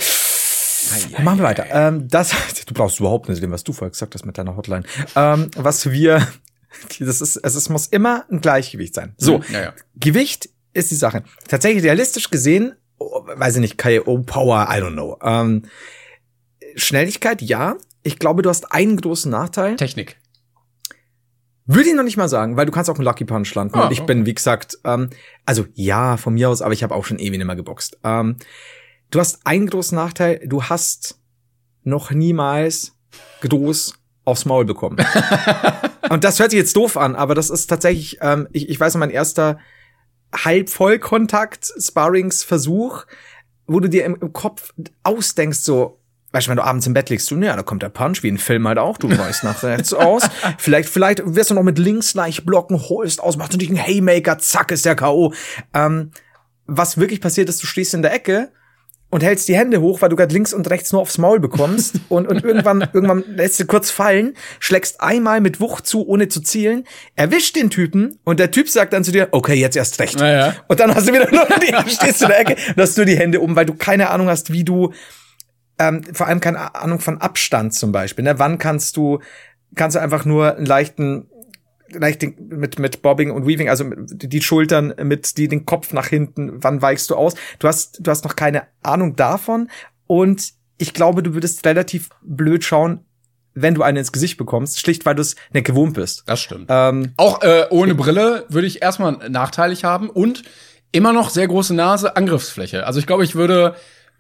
[1.22, 1.66] Machen wir weiter.
[1.70, 2.30] Ähm, das,
[2.66, 4.84] du brauchst überhaupt nicht, was du vorher gesagt hast mit deiner Hotline.
[5.14, 6.26] Ähm, was wir,
[6.98, 9.14] das ist, es ist, muss immer ein Gleichgewicht sein.
[9.16, 9.72] So, Ja, ja.
[9.96, 11.22] Gewicht ist die Sache.
[11.48, 15.18] Tatsächlich realistisch gesehen, oh, weiß ich nicht, KO Power, I don't know.
[15.22, 15.62] Ähm,
[16.76, 17.76] Schnelligkeit, ja.
[18.02, 19.76] Ich glaube, du hast einen großen Nachteil.
[19.76, 20.16] Technik.
[21.64, 23.76] Würde ich noch nicht mal sagen, weil du kannst auch einen Lucky Punch landen.
[23.76, 25.10] Ah, und ich bin, wie gesagt, ähm,
[25.46, 27.98] also ja, von mir aus, aber ich habe auch schon ewig nicht mehr geboxt.
[28.02, 28.36] Ähm,
[29.10, 31.20] du hast einen großen Nachteil, du hast
[31.84, 32.96] noch niemals
[33.42, 33.94] groß
[34.24, 34.96] aufs Maul bekommen.
[36.10, 38.94] und das hört sich jetzt doof an, aber das ist tatsächlich, ähm, ich, ich weiß
[38.94, 39.58] noch, mein erster
[40.34, 43.04] Halbvollkontakt-Sparrings-Versuch,
[43.66, 44.72] wo du dir im, im Kopf
[45.02, 45.98] ausdenkst, so,
[46.32, 48.28] weißt du, wenn du abends im Bett liegst, du, ja, da kommt der Punch, wie
[48.28, 50.28] in Film halt auch, du weißt nach rechts aus.
[50.58, 54.38] Vielleicht, vielleicht wirst du noch mit links leicht blocken, holst aus, machst natürlich einen Haymaker,
[54.38, 55.32] zack, ist der K.O.
[55.74, 56.10] Ähm,
[56.66, 58.50] was wirklich passiert ist, du stehst in der Ecke
[59.10, 61.96] und hältst die Hände hoch, weil du gerade links und rechts nur aufs Maul bekommst
[62.08, 66.40] und, und irgendwann, irgendwann lässt du kurz fallen, schlägst einmal mit Wucht zu, ohne zu
[66.40, 70.18] zielen, erwischt den Typen und der Typ sagt dann zu dir, okay, jetzt erst recht.
[70.18, 70.54] Naja.
[70.68, 73.18] Und dann hast du wieder nur die, stehst du in der Ecke hast nur die
[73.18, 74.92] Hände oben, weil du keine Ahnung hast, wie du,
[75.82, 78.38] ähm, vor allem keine Ahnung von Abstand zum Beispiel, ne?
[78.38, 79.18] Wann kannst du,
[79.74, 81.28] kannst du einfach nur einen leichten,
[81.92, 86.06] leicht den- mit mit Bobbing und Weaving, also die Schultern mit die den Kopf nach
[86.06, 87.34] hinten, wann weichst du aus?
[87.58, 89.68] Du hast du hast noch keine Ahnung davon
[90.06, 93.00] und ich glaube, du würdest relativ blöd schauen,
[93.54, 96.22] wenn du eine ins Gesicht bekommst, schlicht weil du es nicht gewohnt bist.
[96.26, 96.66] Das stimmt.
[96.70, 100.42] Ähm, Auch äh, ohne Brille würde ich erstmal nachteilig haben und
[100.90, 102.86] immer noch sehr große Nase, Angriffsfläche.
[102.86, 103.74] Also ich glaube, ich würde,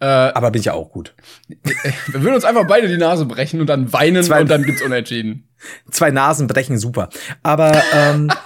[0.06, 1.14] aber bin ich ja auch gut.
[1.48, 4.82] wir würden uns einfach beide die Nase brechen und dann weinen Zwei- und dann gibt's
[4.82, 5.48] Unentschieden.
[5.90, 7.08] Zwei Nasen brechen super.
[7.42, 8.30] Aber ähm,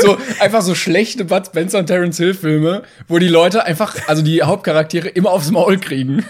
[0.00, 4.22] So einfach so schlechte Bud Spencer und Terence Hill Filme, wo die Leute einfach, also
[4.22, 6.24] die Hauptcharaktere immer aufs Maul kriegen.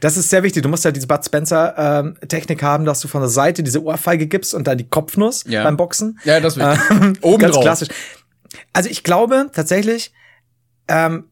[0.00, 0.62] Das ist sehr wichtig.
[0.62, 3.82] Du musst ja diese Bud Spencer ähm, Technik haben, dass du von der Seite diese
[3.82, 5.64] Ohrfeige gibst und dann die Kopfnuss Ja.
[5.64, 6.18] beim Boxen.
[6.24, 6.90] Ja, das ist wichtig.
[6.90, 7.64] Ähm, Oben ganz drauf.
[7.64, 7.88] klassisch.
[8.72, 10.12] Also ich glaube tatsächlich,
[10.88, 11.24] ähm,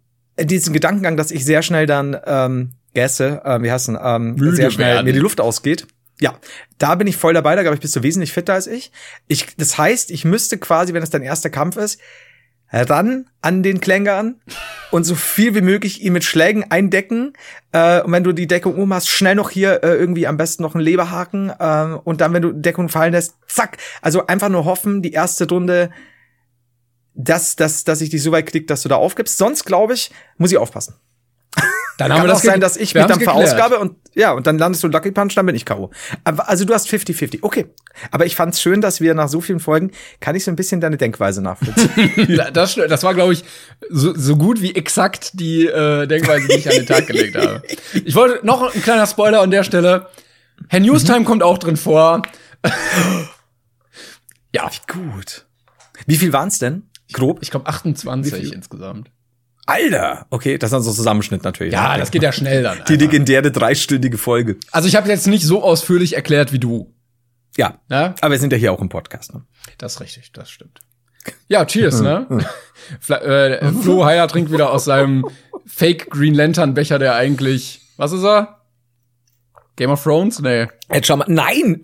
[0.44, 4.56] diesen Gedankengang, dass ich sehr schnell dann ähm, gässe, äh, wie heißt denn, ähm, Müde
[4.56, 5.06] sehr schnell werden.
[5.06, 5.86] mir die Luft ausgeht.
[6.20, 6.34] Ja,
[6.78, 8.92] da bin ich voll dabei, da glaube ich, bist du wesentlich fitter als ich.
[9.26, 9.56] ich.
[9.56, 11.98] Das heißt, ich müsste quasi, wenn es dein erster Kampf ist,
[12.72, 14.36] ran an den Klängern
[14.90, 17.32] und so viel wie möglich ihn mit Schlägen eindecken.
[17.72, 20.62] Äh, und wenn du die Deckung um hast, schnell noch hier äh, irgendwie am besten
[20.62, 21.52] noch einen Leberhaken.
[21.58, 23.78] ähm, und dann, wenn du Deckung fallen lässt, zack.
[24.02, 25.90] Also einfach nur hoffen, die erste Runde,
[27.14, 29.38] dass, dass, dass ich dich so weit krieg, dass du da aufgibst.
[29.38, 30.94] Sonst, glaube ich, muss ich aufpassen.
[31.98, 33.36] Dann Kann auch sein, dass ich wir mich dann geklärt.
[33.36, 35.90] verausgabe und ja, und dann landest du Lucky Punch, dann bin ich K.O.
[36.24, 37.40] Also du hast 50-50.
[37.42, 37.66] Okay.
[38.10, 40.80] Aber ich fand's schön, dass wir nach so vielen Folgen, kann ich so ein bisschen
[40.80, 42.38] deine Denkweise nachvollziehen.
[42.54, 43.44] Das, das war, glaube ich,
[43.90, 47.62] so, so gut wie exakt die äh, Denkweise, die ich an den Tag gelegt habe.
[48.04, 50.06] Ich wollte noch ein kleiner Spoiler an der Stelle.
[50.68, 52.22] Herr Newstime kommt auch drin vor.
[54.54, 55.44] ja, Gut.
[56.06, 56.89] Wie viel waren's denn?
[57.12, 57.38] Grob?
[57.42, 59.10] ich glaube 28 insgesamt.
[59.66, 60.26] Alter!
[60.30, 61.72] Okay, das ist dann so ein Zusammenschnitt natürlich.
[61.72, 62.78] Ja, das geht ja schnell dann.
[62.88, 64.56] Die legendäre dreistündige Folge.
[64.72, 66.92] Also ich habe jetzt nicht so ausführlich erklärt wie du.
[67.56, 67.78] Ja.
[67.88, 68.14] Ne?
[68.20, 69.32] Aber wir sind ja hier auch im Podcast.
[69.34, 69.42] Ne?
[69.78, 70.80] Das ist richtig, das stimmt.
[71.48, 72.26] Ja, cheers, ne?
[73.00, 75.26] Fla äh, Flo Heyer trinkt wieder aus seinem
[75.66, 78.62] Fake Green Lantern Becher, der eigentlich, was ist er?
[79.76, 80.40] Game of Thrones?
[80.40, 80.66] Nee.
[80.92, 81.26] Jetzt schau mal.
[81.28, 81.80] Nein!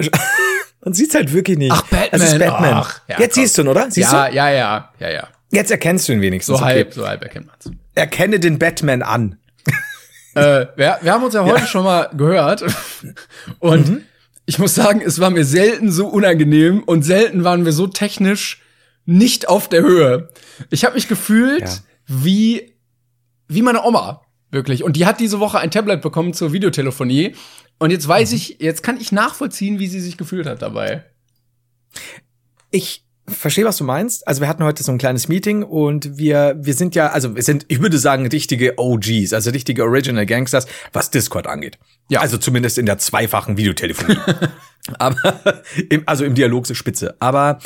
[0.86, 1.72] Man sieht's halt wirklich nicht.
[1.72, 2.08] Ach, Batman.
[2.12, 2.74] Das ist Batman.
[2.74, 3.42] Ach, ja, Jetzt komm.
[3.42, 3.90] siehst du ihn, oder?
[3.90, 4.34] Siehst ja, du?
[4.36, 5.28] ja, ja, ja, ja.
[5.50, 6.58] Jetzt erkennst du ihn wenigstens.
[6.58, 7.70] So halb, so halb erkennt man's.
[7.96, 9.36] Erkenne den Batman an.
[10.36, 12.62] äh, wir, wir haben uns ja heute schon mal gehört
[13.58, 14.02] und Mhm.
[14.44, 18.62] ich muss sagen, es war mir selten so unangenehm und selten waren wir so technisch
[19.06, 20.28] nicht auf der Höhe.
[20.70, 21.74] Ich habe mich gefühlt Ja.
[22.06, 22.74] wie
[23.48, 24.22] wie meine Oma.
[24.52, 24.84] Wirklich.
[24.84, 27.34] Und die hat diese Woche ein Tablet bekommen zur Videotelefonie.
[27.78, 28.36] Und jetzt weiß Mhm.
[28.36, 31.04] ich, jetzt kann ich nachvollziehen, wie sie sich gefühlt hat dabei.
[32.70, 34.26] Ich verstehe, was du meinst.
[34.28, 37.42] Also wir hatten heute so ein kleines Meeting und wir, wir sind ja, also wir
[37.42, 41.78] sind, ich würde sagen, richtige OGs, also richtige Original Gangsters, was Discord angeht.
[42.08, 42.20] Ja.
[42.20, 44.18] Also zumindest in der zweifachen Videotelefonie.
[44.98, 47.16] Aber, im, also im Dialog so spitze.
[47.18, 47.58] Aber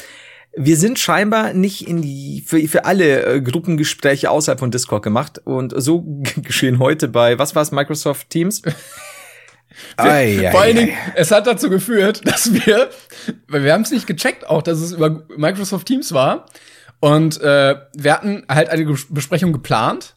[0.57, 5.41] wir sind scheinbar nicht in die, für, für alle äh, Gruppengespräche außerhalb von Discord gemacht.
[5.45, 6.03] Und so
[6.37, 8.63] geschehen heute bei, was war es, Microsoft Teams?
[9.97, 10.81] Ei, ei, Vor allen ei.
[10.81, 12.91] Dingen, es hat dazu geführt, dass wir,
[13.49, 16.47] weil wir haben es nicht gecheckt auch, dass es über Microsoft Teams war.
[17.01, 20.15] Und äh, wir hatten halt eine Besprechung geplant.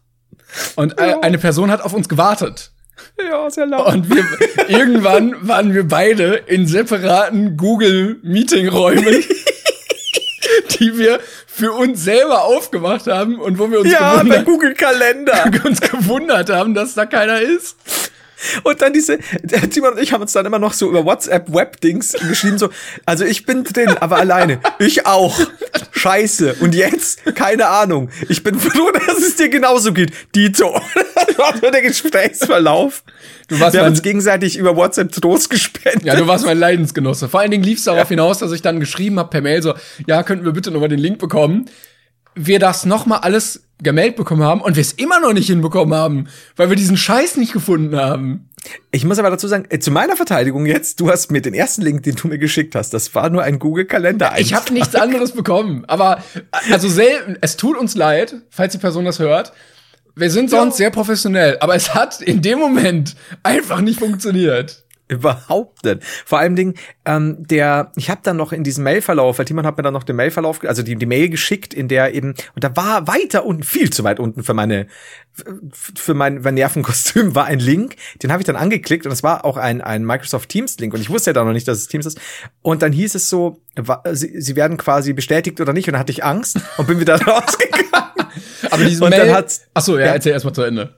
[0.75, 2.71] Und äh, eine Person hat auf uns gewartet.
[3.17, 3.87] Ja, sehr laut.
[3.87, 4.25] Und wir,
[4.67, 9.23] irgendwann waren wir beide in separaten Google-Meeting-Räumen,
[10.79, 14.73] die wir für uns selber aufgemacht haben und wo wir uns, Ja, bei gewundert, Google
[14.73, 15.51] Kalender.
[15.65, 17.77] uns gewundert haben, dass da keiner ist.
[18.63, 21.53] Und dann diese, der Timon und ich haben uns dann immer noch so über WhatsApp
[21.53, 22.69] Web-Dings geschrieben, so,
[23.05, 24.59] also ich bin drin, aber alleine.
[24.79, 25.39] Ich auch.
[25.91, 26.55] Scheiße.
[26.59, 27.23] Und jetzt?
[27.35, 28.09] Keine Ahnung.
[28.29, 30.11] Ich bin froh, dass es dir genauso geht.
[30.35, 30.79] Dito.
[31.25, 33.03] Das war so der Gesprächsverlauf.
[33.47, 36.03] Du warst Wir haben uns gegenseitig über WhatsApp Trost gespendet.
[36.03, 37.29] Ja, du warst mein Leidensgenosse.
[37.29, 39.73] Vor allen Dingen lief es darauf hinaus, dass ich dann geschrieben habe per Mail so,
[40.05, 41.69] ja, könnten wir bitte nochmal den Link bekommen.
[42.35, 46.27] Wir das nochmal alles gemeldet bekommen haben und wir es immer noch nicht hinbekommen haben,
[46.55, 48.49] weil wir diesen Scheiß nicht gefunden haben.
[48.91, 51.81] Ich muss aber dazu sagen, äh, zu meiner Verteidigung jetzt, du hast mir den ersten
[51.81, 54.33] Link, den du mir geschickt hast, das war nur ein Google Kalender.
[54.37, 55.83] Ich habe nichts anderes bekommen.
[55.87, 56.23] Aber
[56.71, 59.53] also selten, es tut uns leid, falls die Person das hört.
[60.15, 64.82] Wir sind sonst sehr professionell, aber es hat in dem Moment einfach nicht funktioniert.
[65.13, 66.03] Überhaupt nicht.
[66.25, 66.73] Vor allem Ding,
[67.05, 70.03] ähm, der, ich habe dann noch in diesem Mailverlauf, weil Timon hat mir dann noch
[70.03, 73.63] den Mailverlauf, also die, die Mail geschickt, in der eben, und da war weiter unten,
[73.63, 74.87] viel zu weit unten für meine,
[75.71, 79.45] für mein, mein Nervenkostüm war ein Link, den habe ich dann angeklickt und es war
[79.45, 81.87] auch ein, ein Microsoft Teams Link und ich wusste ja da noch nicht, dass es
[81.87, 82.19] Teams ist.
[82.61, 83.59] Und dann hieß es so,
[84.11, 87.15] sie, sie werden quasi bestätigt oder nicht und dann hatte ich Angst und bin wieder
[87.21, 87.87] rausgegangen.
[88.69, 89.33] Aber diese Und Mail.
[89.33, 90.13] hat's- Ach so, ja, ja.
[90.13, 90.95] erzähl erst mal zu Ende.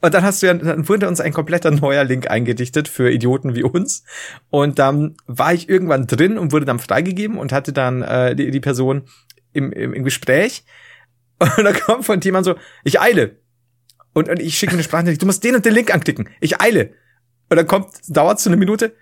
[0.00, 3.54] Und dann hast du ja, dann wurde uns ein kompletter neuer Link eingedichtet für Idioten
[3.54, 4.04] wie uns.
[4.48, 8.50] Und dann war ich irgendwann drin und wurde dann freigegeben und hatte dann äh, die,
[8.50, 9.02] die Person
[9.52, 10.64] im, im, im Gespräch.
[11.56, 13.36] Und dann kommt von jemand so, ich eile.
[14.12, 16.28] Und, und ich schicke eine Sprachnachricht, du musst den und den Link anklicken.
[16.40, 16.92] Ich eile.
[17.48, 18.94] Und dann kommt, dauert so eine Minute.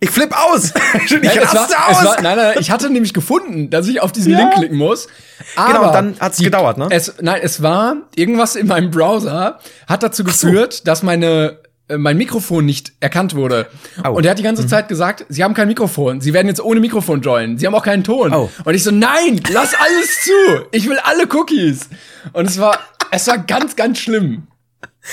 [0.00, 0.72] Ich flipp aus.
[1.04, 2.04] ich Nein, war, raste es aus.
[2.04, 4.38] war, nein, nein, ich hatte nämlich gefunden, dass ich auf diesen Ja.
[4.38, 5.08] Link klicken muss.
[5.56, 6.86] Aber Genau, dann hat's die- gedauert, ne?
[6.90, 9.58] Es, nein, es war irgendwas in meinem Browser,
[9.88, 10.26] hat dazu so.
[10.28, 11.58] geführt, dass meine
[11.88, 13.66] äh, mein Mikrofon nicht erkannt wurde.
[14.04, 14.12] Au.
[14.14, 16.20] Und er hat die ganze Zeit gesagt, sie haben kein Mikrofon.
[16.20, 17.58] Sie werden jetzt ohne Mikrofon joinen.
[17.58, 18.32] Sie haben auch keinen Ton.
[18.32, 18.50] Oh.
[18.64, 20.66] Und ich so, nein, lass alles zu.
[20.70, 21.88] Ich will alle Cookies.
[22.34, 22.78] Und es war,
[23.10, 24.46] es war ganz, ganz schlimm.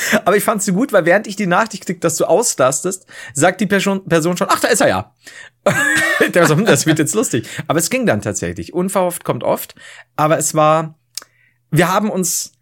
[0.25, 3.61] Aber ich fand's so gut, weil während ich die Nachricht krieg, dass du auslastest, sagt
[3.61, 5.13] die Person, Person schon, ach, da ist er ja.
[6.47, 7.47] So, hm, das wird jetzt lustig.
[7.67, 8.73] Aber es ging dann tatsächlich.
[8.73, 9.75] Unverhofft kommt oft.
[10.15, 10.97] Aber es war,
[11.71, 12.53] wir haben uns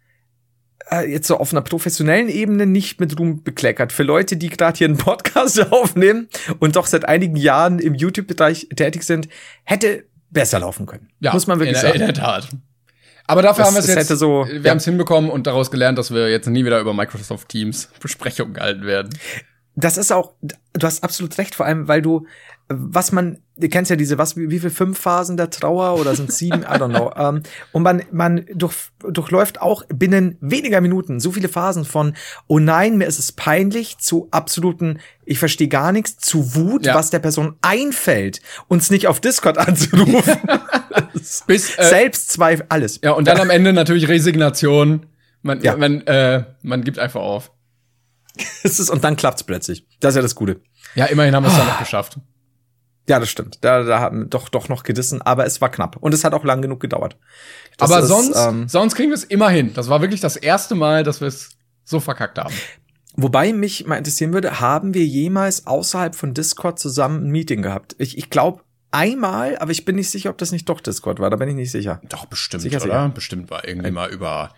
[0.90, 3.92] äh, jetzt so auf einer professionellen Ebene nicht mit Ruhm bekleckert.
[3.92, 8.68] Für Leute, die gerade hier einen Podcast aufnehmen und doch seit einigen Jahren im YouTube-Bereich
[8.76, 9.28] tätig sind,
[9.64, 11.08] hätte besser laufen können.
[11.20, 12.00] Ja, Muss man wirklich in, sagen.
[12.00, 12.48] In der Tat.
[13.26, 14.70] Aber dafür Das- haben wir es jetzt, so- wir ja.
[14.70, 18.54] haben es hinbekommen und daraus gelernt, dass wir jetzt nie wieder über Microsoft Teams Besprechungen
[18.54, 19.10] gehalten werden.
[19.76, 22.26] das ist auch, du hast absolut recht, vor allem, weil du,
[22.68, 26.14] was man, du kennst ja diese, was, wie, wie viele fünf Phasen der Trauer oder
[26.16, 27.10] sind sieben, I don't know.
[27.16, 28.74] Ähm, und man, man durch,
[29.08, 32.14] durchläuft auch binnen weniger Minuten so viele Phasen von,
[32.48, 36.94] oh nein, mir ist es peinlich, zu absoluten, ich verstehe gar nichts, zu Wut, Ja.
[36.94, 40.36] was der Person einfällt, uns nicht auf Discord anzurufen.
[41.46, 43.00] Bis, äh, Selbstzweifel, alles.
[43.02, 45.06] ja, und dann am Ende natürlich Resignation.
[45.42, 45.76] Man, Ja.
[45.76, 47.52] man, äh, man gibt einfach auf.
[48.64, 49.86] Das ist, und dann klappt's plötzlich.
[50.00, 50.60] Das ist ja das Gute.
[50.96, 52.18] Ja, immerhin haben wir es dann noch geschafft.
[53.08, 53.58] Ja, das stimmt.
[53.60, 55.96] Da, da haben wir doch, doch noch gedissen, aber es war knapp.
[55.96, 57.18] Und es hat auch lang genug gedauert.
[57.76, 59.72] Das Aber ist, sonst, ähm, sonst kriegen wir es immer hin.
[59.74, 61.50] Das war wirklich das erste Mal, dass wir es
[61.84, 62.54] so verkackt haben.
[63.16, 67.94] wobei mich mal interessieren würde, haben wir jemals außerhalb von Discord zusammen ein Meeting gehabt?
[67.98, 71.28] Ich, ich glaube einmal, aber ich bin nicht sicher, ob das nicht doch Discord war.
[71.28, 72.00] Da bin ich nicht sicher.
[72.08, 72.84] Doch, bestimmt, Sicher, oder?
[72.84, 73.08] sicher.
[73.14, 74.50] Bestimmt war irgendwie mal über.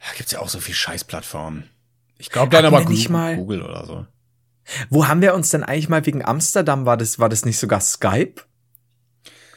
[0.00, 1.64] Ja, gibt's ja auch so viel Scheißplattformen.
[2.18, 4.06] Ich glaube dann aber Google, mal- Google oder so.
[4.90, 7.80] Wo haben wir uns denn eigentlich mal wegen Amsterdam, war das, war das nicht sogar
[7.80, 8.42] Skype?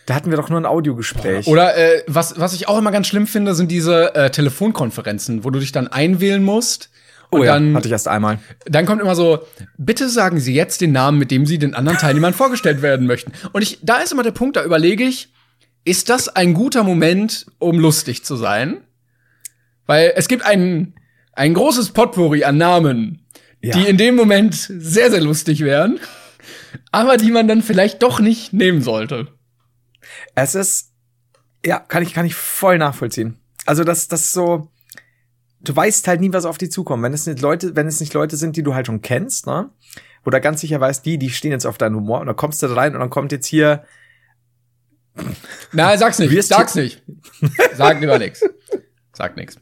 [0.06, 1.48] Da hatten wir doch nur ein Audiogespräch.
[1.48, 5.50] Oder äh, was, was ich auch immer ganz schlimm finde, sind diese äh, Telefonkonferenzen, wo
[5.50, 6.90] du dich dann einwählen musst.
[7.30, 8.40] Und oh ja, dann, hatte ich erst einmal.
[8.66, 9.40] dann kommt immer so,
[9.78, 13.34] bitte sagen Sie jetzt den Namen, mit dem Sie den anderen Teilnehmern vorgestellt werden möchten.
[13.52, 15.34] Und ich, da ist immer der Punkt, da überlege ich,
[15.84, 18.78] ist das ein guter Moment, um lustig zu sein?
[19.88, 20.96] Weil es gibt einen,
[21.34, 23.26] ein großes Potpourri an Namen,
[23.62, 23.76] Ja.
[23.76, 26.00] die in dem Moment sehr, sehr lustig wären,
[26.92, 29.28] aber die man dann vielleicht doch nicht nehmen sollte.
[30.36, 30.92] Es ist,
[31.66, 33.40] ja, kann ich, kann ich voll nachvollziehen.
[33.66, 34.70] Also das, das so,
[35.60, 37.04] du weißt halt nie, was auf die zukommt.
[37.04, 39.70] Wenn es nicht Leute, wenn es nicht Leute sind, die du halt schon kennst, ne?
[40.24, 42.68] Du ganz sicher weißt, die, die stehen jetzt auf deinen Humor und dann kommst du
[42.68, 43.86] da rein und dann kommt jetzt hier,
[45.72, 47.02] Na, sag's nicht, sag's nicht.
[47.76, 48.44] Sag lieber nix.
[49.14, 49.58] Sag nix.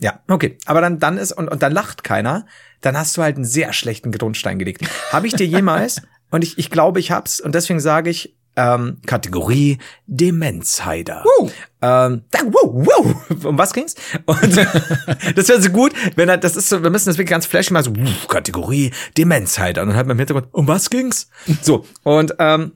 [0.00, 0.58] ja, okay.
[0.66, 2.46] Aber dann, dann ist, und, und dann lacht keiner,
[2.80, 4.82] dann hast du halt einen sehr schlechten Grundstein gelegt.
[5.12, 8.98] Habe ich dir jemals, und ich, ich glaube, ich hab's, und deswegen sage ich, ähm,
[9.06, 11.24] Kategorie Demenzheider.
[11.24, 11.48] Uh.
[11.80, 13.44] Ähm, da, wow, wow.
[13.44, 13.94] Um was ging's?
[14.26, 14.56] Und
[15.36, 17.72] das wäre so gut, wenn er, das ist so, wir müssen das wirklich ganz flashy
[17.72, 19.82] mal so, wuh, Kategorie Demenzheider.
[19.82, 21.28] Und dann hat man im Hintergrund, um was ging's?
[21.62, 22.72] So, und ähm,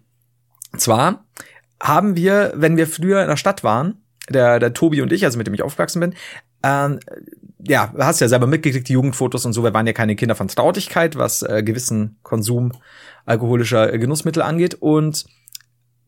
[0.76, 1.24] zwar
[1.82, 5.36] haben wir, wenn wir früher in der Stadt waren, der, der Tobi und ich, also
[5.36, 6.14] mit dem ich aufgewachsen bin,
[6.62, 7.00] ähm,
[7.66, 10.48] ja, hast ja selber mitgekriegt, die Jugendfotos und so, wir waren ja keine Kinder von
[10.48, 12.72] Trautigkeit, was äh, gewissen Konsum
[13.25, 14.75] alkoholischer Genussmittel angeht.
[14.75, 15.27] Und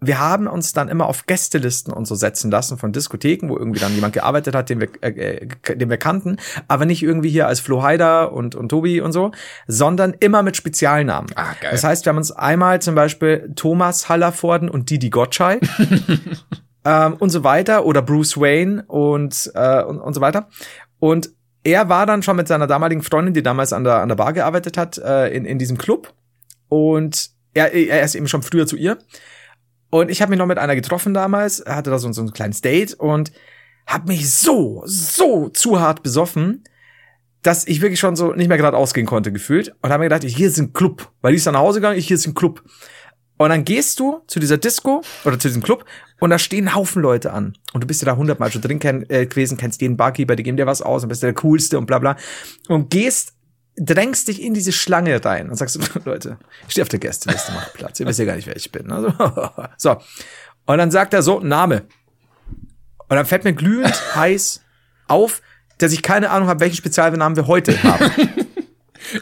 [0.01, 3.81] wir haben uns dann immer auf Gästelisten und so setzen lassen von Diskotheken, wo irgendwie
[3.81, 6.37] dann jemand gearbeitet hat, den wir, äh, äh, den wir kannten,
[6.69, 9.31] aber nicht irgendwie hier als Flo Heider und, und Tobi und so,
[9.67, 11.31] sondern immer mit Spezialnamen.
[11.37, 11.71] Ah, geil.
[11.71, 15.63] Das heißt, wir haben uns einmal zum Beispiel Thomas Hallervorden und Didi Gottschalk
[16.85, 20.49] ähm, und so weiter oder Bruce Wayne und, äh, und, und so weiter.
[20.99, 21.31] Und
[21.65, 24.35] er war dann schon mit seiner damaligen Freundin, die damals an der, an der Bar
[24.35, 26.13] gearbeitet hat, äh, in, in diesem Club.
[26.69, 28.99] Und er, er ist eben schon früher zu ihr.
[29.91, 32.61] Und ich habe mich noch mit einer getroffen damals, hatte da so, so ein kleines
[32.61, 33.33] Date und
[33.87, 36.65] habe mich so, so zu hart besoffen,
[37.43, 39.75] dass ich wirklich schon so nicht mehr gerade ausgehen konnte gefühlt.
[39.83, 41.13] Und habe mir gedacht, hier ist ein Club.
[41.21, 42.63] Weil die ist dann nach Hause gegangen, hier ist ein Club.
[43.45, 45.85] Und dann gehst du zu dieser Disco oder zu diesem Club
[46.19, 47.53] und da stehen Haufen Leute an.
[47.75, 50.57] Und du bist ja da hundertmal schon drin äh, gewesen, kennst den Barkeeper, die geben
[50.57, 52.17] dir was aus und bist der Coolste und bla bla.
[52.69, 53.35] Und gehst,
[53.77, 57.71] drängst dich in diese Schlange rein und sagst, Leute, ich stehe auf der Gästeliste, mach
[57.75, 58.01] Platz.
[58.01, 58.91] Ihr wisst ja gar nicht, wer ich bin.
[58.91, 59.13] Also,
[59.77, 59.99] so.
[60.65, 61.83] Und dann sagt er so, Name.
[62.97, 64.63] Und dann fällt mir glühend heiß
[65.07, 65.43] auf,
[65.77, 68.11] dass ich keine Ahnung habe, welchen Spezialnamen wir heute haben.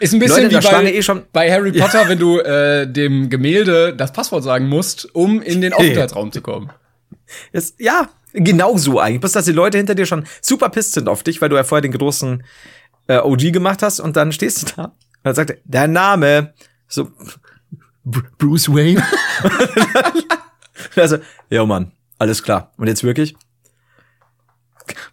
[0.01, 3.29] Ist ein bisschen Leute, wie bei, eh schon- bei Harry Potter, wenn du äh, dem
[3.31, 6.71] Gemälde das Passwort sagen musst, um in den Aufenthaltsraum zu kommen.
[7.53, 9.21] Das, ja, genau so eigentlich.
[9.21, 11.65] Bloß, dass die Leute hinter dir schon super pisst sind auf dich, weil du ja
[11.65, 12.43] vorher den großen
[13.09, 14.93] äh, OG gemacht hast und dann stehst du da und
[15.25, 16.53] dann sagt er, der Name,
[16.89, 17.09] so,
[18.05, 19.03] Br Bruce Wayne.
[20.97, 21.19] also,
[21.51, 22.73] ja Mann, alles klar.
[22.77, 23.35] Und jetzt wirklich?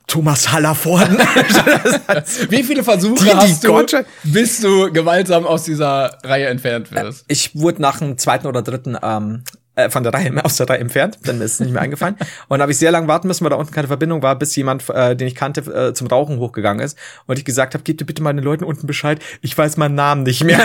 [0.08, 1.18] Thomas Hallervorden.
[2.50, 6.92] Wie viele Versuche Die- die hast du, Gottschalk- bis du gewaltsam aus dieser Reihe entfernt
[6.92, 7.26] wirst?
[7.28, 9.44] ich wurde nach dem zweiten oder dritten ähm,
[9.76, 12.16] äh, von der Reihe aus der Reihe entfernt, dann ist es nicht mehr eingefallen.
[12.48, 14.90] Und habe ich sehr lange warten müssen, weil da unten keine Verbindung war, bis jemand,
[14.90, 18.06] äh, den ich kannte, äh, zum Rauchen hochgegangen ist und ich gesagt habe, gib dir
[18.06, 20.60] bitte mal den Leuten unten Bescheid, ich weiß meinen Namen nicht mehr.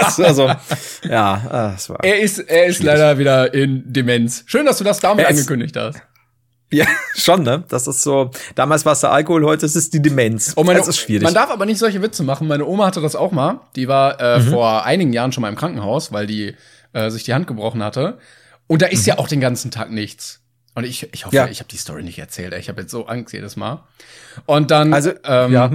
[0.00, 0.50] das war so,
[1.08, 1.98] ja, äh, das war.
[2.04, 4.44] Er ist, er ist leider wieder in Demenz.
[4.46, 5.98] Schön, dass du das damit Er angekündigt hast.
[6.76, 7.64] Ja, schon, ne?
[7.68, 10.52] Das ist so, damals war es der Alkohol, heute ist es die Demenz.
[10.56, 11.22] Oh, meine, das ist schwierig.
[11.24, 12.48] Man darf aber nicht solche Witze machen.
[12.48, 13.60] Meine Oma hatte das auch mal.
[13.76, 14.50] Die war äh, Mhm.
[14.50, 16.54] vor einigen Jahren schon mal im Krankenhaus, weil die
[16.92, 18.18] äh, sich die Hand gebrochen hatte.
[18.66, 20.40] Und da ist ja auch den ganzen Tag nichts.
[20.76, 21.42] Und ich, ich hoffe, Mhm.
[21.42, 21.48] Ja.
[21.48, 22.52] ich habe die Story nicht erzählt.
[22.52, 22.58] ey.
[22.60, 23.84] Ich habe jetzt so Angst jedes Mal.
[24.46, 25.70] Und dann, Also, ähm, ja.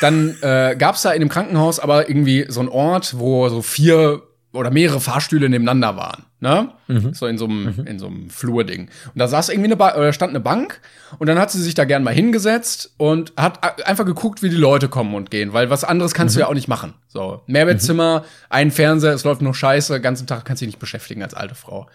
[0.00, 4.22] dann äh, gab's da in dem Krankenhaus aber irgendwie so einen Ort, wo so vier
[4.52, 6.70] oder mehrere Fahrstühle nebeneinander waren, ne?
[6.86, 7.12] Mhm.
[7.12, 8.88] So in so einem in so einem Flurding.
[9.12, 10.80] Und da saß irgendwie eine ba oder stand eine Bank
[11.18, 14.56] und dann hat sie sich da gern mal hingesetzt und hat einfach geguckt, wie die
[14.56, 16.38] Leute kommen und gehen, weil was anderes kannst Mhm.
[16.38, 16.94] du ja auch nicht machen.
[17.08, 20.80] So Mehrbettzimmer, ein Fernseher, es läuft nur Scheiße, den ganzen Tag kannst du dich nicht
[20.80, 21.86] beschäftigen als alte Frau.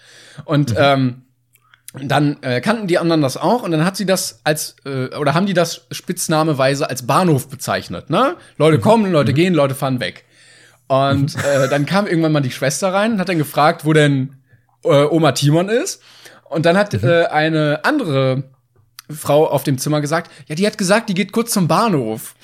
[0.46, 0.78] Und Mhm.
[0.80, 1.22] ähm,
[2.04, 5.36] dann äh, kannten die anderen das auch und dann hat sie das als äh, oder
[5.36, 8.36] haben die das spitznameweise als Bahnhof bezeichnet, ne?
[8.58, 10.26] Leute kommen, Leute gehen, Leute fahren weg.
[11.02, 14.36] Und äh, dann kam irgendwann mal die Schwester rein und hat dann gefragt, wo denn
[14.84, 16.02] äh, Oma Timon ist.
[16.50, 18.44] Und dann hat äh, eine andere
[19.10, 22.36] Frau auf dem Zimmer gesagt, ja, die hat gesagt, die geht kurz zum Bahnhof.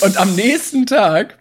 [0.00, 1.38] Und am nächsten Tag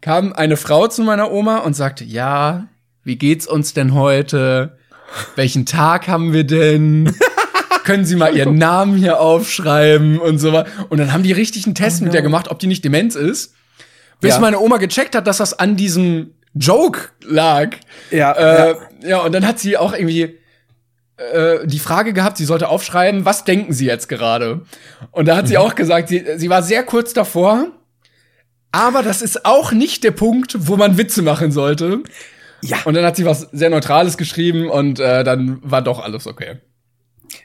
[0.00, 2.66] kam eine Frau zu meiner Oma und sagte, ja,
[3.04, 4.76] wie geht's uns denn heute?
[5.36, 7.14] Welchen Tag haben wir denn?
[7.84, 10.68] Können Sie mal Ihren Namen hier aufschreiben und so weiter.
[10.90, 13.54] Und dann haben die richtig einen Test mit der gemacht, ob die nicht Demenz ist.
[14.20, 14.40] Bis Ja.
[14.40, 17.70] meine Oma gecheckt hat, dass das an diesem Joke lag.
[18.10, 19.18] Ja, Äh, ja.
[19.20, 20.38] und dann hat sie auch irgendwie
[21.34, 24.60] äh, die Frage gehabt, sie sollte aufschreiben, was denken Sie jetzt gerade?
[25.10, 25.48] Und da hat Mhm.
[25.48, 27.66] sie auch gesagt, sie, sie war sehr kurz davor,
[28.70, 32.04] aber das ist auch nicht der Punkt, wo man Witze machen sollte.
[32.62, 32.76] Ja.
[32.84, 36.58] Und dann hat sie was sehr Neutrales geschrieben und äh, dann war doch alles okay.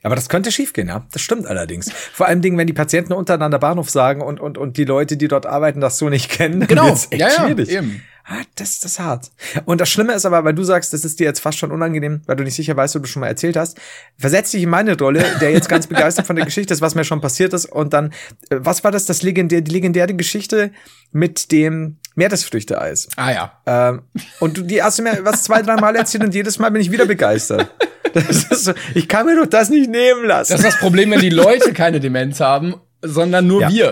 [0.04, 1.06] Aber das könnte schiefgehen, ja.
[1.12, 1.91] Das stimmt allerdings.
[1.91, 5.28] Vor allem Dingen, wenn die Patienten untereinander Bahnhof sagen und, und, und die Leute, die
[5.30, 6.88] dort arbeiten, das so nicht kennen, Genau.
[6.88, 7.70] wird's echt Ja, ja, schwierig.
[7.72, 8.04] eben.
[8.26, 9.32] Ah, das, das ist hart.
[9.66, 12.22] Und das Schlimme ist aber, weil du sagst, das ist dir jetzt fast schon unangenehm,
[12.26, 13.78] weil du nicht sicher weißt, ob du schon mal erzählt hast.
[14.18, 17.04] Versetz dich in meine Rolle, der jetzt ganz begeistert von der Geschichte ist, was mir
[17.04, 17.66] schon passiert ist.
[17.66, 18.14] Und dann,
[18.50, 20.72] äh, was war das, das legendär, die legendäre Geschichte
[21.12, 23.10] mit dem Meeresfrüchteeis?
[23.18, 23.62] Ah ja.
[23.66, 24.04] Ähm,
[24.40, 26.82] und du, die hast du mir was zwei, drei Mal erzählt und jedes Mal bin
[26.82, 27.70] ich wieder begeistert.
[28.14, 30.52] Das ist so, ich kann mir doch das nicht nehmen lassen.
[30.54, 33.70] Das ist das Problem, wenn die Leute keine Demenz haben, sondern nur Ja.
[33.70, 33.92] wir.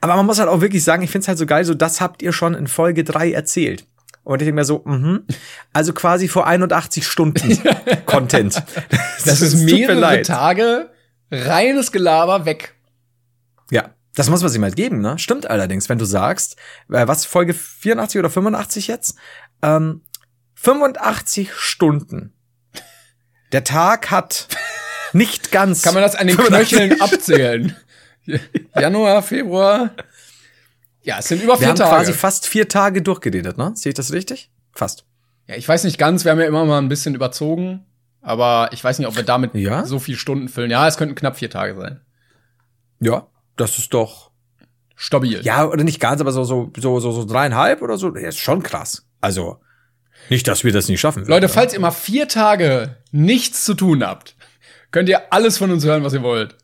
[0.00, 2.22] Aber man muss halt auch wirklich sagen, ich find's halt so geil, so das habt
[2.22, 3.86] ihr schon in Folge drei erzählt.
[4.22, 5.26] Und ich denke mir so, mhm.
[5.72, 7.58] Also quasi vor 81 Stunden
[8.06, 8.62] Content.
[9.24, 10.22] Das ist tut mir mehrere.
[10.22, 10.90] Tage
[11.30, 12.74] reines Gelaber weg.
[13.70, 15.18] Ja, das muss man sich mal geben, ne?
[15.18, 16.56] Stimmt allerdings, wenn du sagst,
[16.90, 19.16] äh, was Folge 84 oder 85 jetzt?
[19.62, 20.02] Ähm,
[20.54, 22.32] 85 Stunden.
[23.52, 24.48] Der Tag hat
[25.12, 25.82] nicht ganz.
[25.82, 27.76] Kann man das an den 85 Knöcheln abzählen?
[28.78, 29.90] Januar, Februar.
[31.02, 31.90] Ja, es sind über Wir vier haben Tage.
[31.90, 33.72] quasi fast vier Tage durchgeredet, ne?
[33.74, 34.50] Sehe ich das richtig?
[34.72, 35.04] Fast.
[35.46, 37.84] Ja, ich weiß nicht ganz, wir haben ja immer mal ein bisschen überzogen,
[38.22, 39.84] aber ich weiß nicht, ob wir damit Ja?
[39.84, 40.70] so viel Stunden füllen.
[40.70, 42.00] Ja, es könnten knapp vier Tage sein.
[43.00, 44.30] Ja, das ist doch.
[44.96, 45.42] Stabil.
[45.42, 48.14] Ja, oder nicht ganz, aber so, so, so, so, so dreieinhalb oder so.
[48.16, 49.04] Ja, ist schon krass.
[49.20, 49.60] Also,
[50.30, 51.22] nicht, dass wir das nicht schaffen.
[51.22, 51.52] würden, Leute, ne?
[51.52, 54.36] falls ihr mal vier Tage nichts zu tun habt,
[54.92, 56.56] könnt ihr alles von uns hören, was ihr wollt.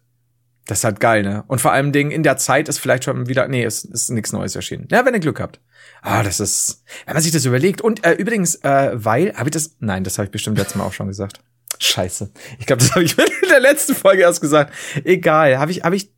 [0.66, 1.44] Das ist halt geil, ne?
[1.48, 4.32] Und vor allem Dingen, in der Zeit ist vielleicht schon wieder, nee, ist, ist nichts
[4.32, 4.86] Neues erschienen.
[4.90, 5.60] Ja, wenn ihr Glück habt.
[6.02, 7.80] Ah, das ist, wenn man sich das überlegt.
[7.80, 10.84] Und äh, übrigens, äh, weil, habe ich das, nein, das habe ich bestimmt letztes Mal
[10.84, 11.40] auch schon gesagt.
[11.78, 12.30] Scheiße.
[12.58, 14.72] Ich glaube, das habe ich in der letzten Folge erst gesagt.
[15.04, 16.12] Egal, habe ich, habe ich,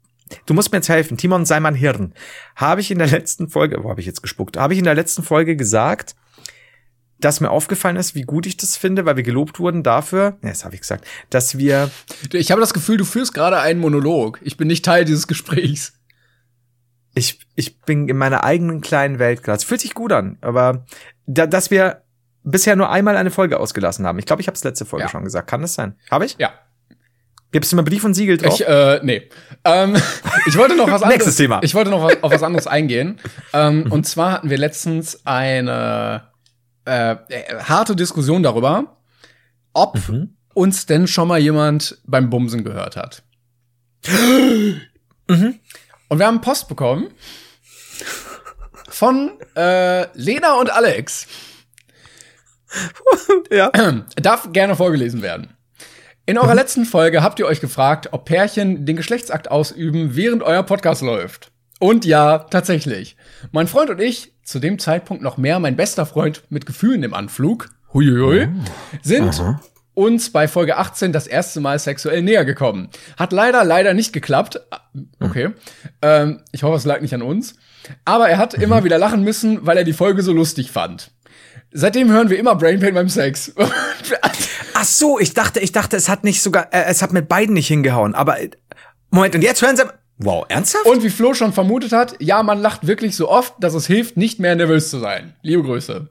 [0.46, 1.16] du musst mir jetzt helfen.
[1.16, 2.12] Timon, sei mein Hirn.
[2.56, 4.56] Habe ich in der letzten Folge, wo habe ich jetzt gespuckt?
[4.56, 6.14] Habe ich in der letzten Folge gesagt,
[7.22, 10.50] dass mir aufgefallen ist, wie gut ich das finde, weil wir gelobt wurden dafür, ja,
[10.50, 11.90] das habe ich gesagt, dass wir
[12.32, 14.38] Ich habe das Gefühl, du führst gerade einen Monolog.
[14.42, 15.94] Ich bin nicht Teil dieses Gesprächs.
[17.14, 19.56] ich, ich bin in meiner eigenen kleinen Welt gerade.
[19.58, 20.84] Es fühlt sich gut an, aber
[21.26, 22.02] da, dass wir
[22.44, 24.18] bisher nur einmal eine Folge ausgelassen haben.
[24.18, 25.08] Ich glaube, ich habe es letzte Folge Ja.
[25.10, 25.48] schon gesagt.
[25.48, 25.94] Kann das sein?
[26.10, 26.36] Habe ich?
[26.38, 26.52] Ja.
[27.52, 28.58] Gibst du mir Brief und Siegel drauf?
[28.58, 29.28] Ich, äh, nee.
[29.64, 29.94] Ähm,
[30.46, 31.10] ich wollte noch was anderes.
[31.12, 31.60] Nächstes Thema.
[31.62, 33.20] Ich wollte noch was, auf was anderes eingehen.
[33.52, 36.31] Ähm, Und zwar hatten wir letztens eine
[36.86, 38.96] äh, äh, harte Diskussion darüber,
[39.72, 40.36] ob Mhm.
[40.54, 43.22] uns denn schon mal jemand beim Bumsen gehört hat.
[45.28, 45.60] Mhm.
[46.08, 47.08] Und wir haben Post bekommen
[48.88, 51.26] von äh, Lena und Alex.
[53.50, 53.70] ja.
[54.16, 55.56] Darf gerne vorgelesen werden.
[56.26, 60.62] In eurer letzten Folge habt ihr euch gefragt, ob Pärchen den Geschlechtsakt ausüben, während euer
[60.62, 61.50] Podcast läuft.
[61.78, 63.16] Und ja, tatsächlich.
[63.50, 67.14] Mein Freund und ich, zu dem Zeitpunkt noch mehr mein bester Freund mit Gefühlen im
[67.14, 68.48] Anflug, huiuiui,
[69.02, 69.40] sind
[69.94, 72.88] uns bei Folge 18 das erste Mal sexuell näher gekommen.
[73.16, 74.60] Hat leider, leider nicht geklappt.
[75.20, 75.50] Okay.
[76.00, 77.56] Ähm, ich hoffe, es lag nicht an uns.
[78.04, 81.10] Aber er hat immer wieder lachen müssen, weil er die Folge so lustig fand.
[81.72, 83.52] Seitdem hören wir immer Brain Pain beim Sex.
[84.74, 87.54] Ach so, ich dachte, ich dachte, es hat nicht sogar, äh, es hat mit beiden
[87.54, 88.14] nicht hingehauen.
[88.14, 88.50] Aber äh,
[89.10, 89.84] Moment, und jetzt hören sie.
[90.24, 90.86] Wow, ernsthaft?
[90.86, 94.16] Und wie Flo schon vermutet hat, ja, man lacht wirklich so oft, dass es hilft,
[94.16, 95.34] nicht mehr nervös zu sein.
[95.42, 96.08] Liebe Grüße.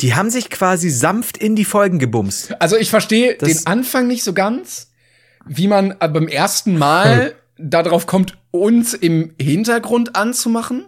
[0.00, 2.54] Die haben sich quasi sanft in die Folgen gebumst.
[2.60, 4.90] Also ich verstehe den Anfang nicht so ganz,
[5.46, 10.86] wie man äh, beim ersten Mal darauf kommt, uns im Hintergrund anzumachen.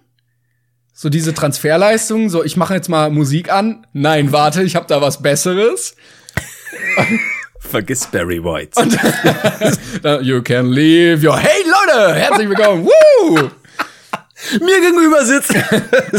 [0.93, 3.87] So diese Transferleistung, so ich mache jetzt mal Musik an.
[3.93, 5.97] Nein, warte, ich habe da was Besseres.
[7.69, 8.73] Vergiss Barry White.
[10.03, 12.87] Da, You can leave your Hey Leute, herzlich willkommen.
[12.87, 13.51] Woo!
[14.61, 15.55] mir gegenüber sitzt.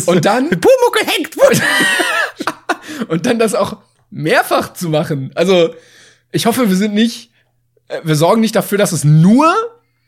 [0.07, 1.37] Und dann Pumuckel hängt.
[3.07, 3.77] und dann das auch
[4.09, 5.31] mehrfach zu machen.
[5.35, 5.75] Also,
[6.31, 7.29] ich hoffe, wir sind nicht
[7.87, 9.53] äh, wir sorgen nicht dafür, dass es nur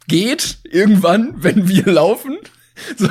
[0.08, 2.38] geht, irgendwann, wenn wir laufen.
[2.98, 3.10] So.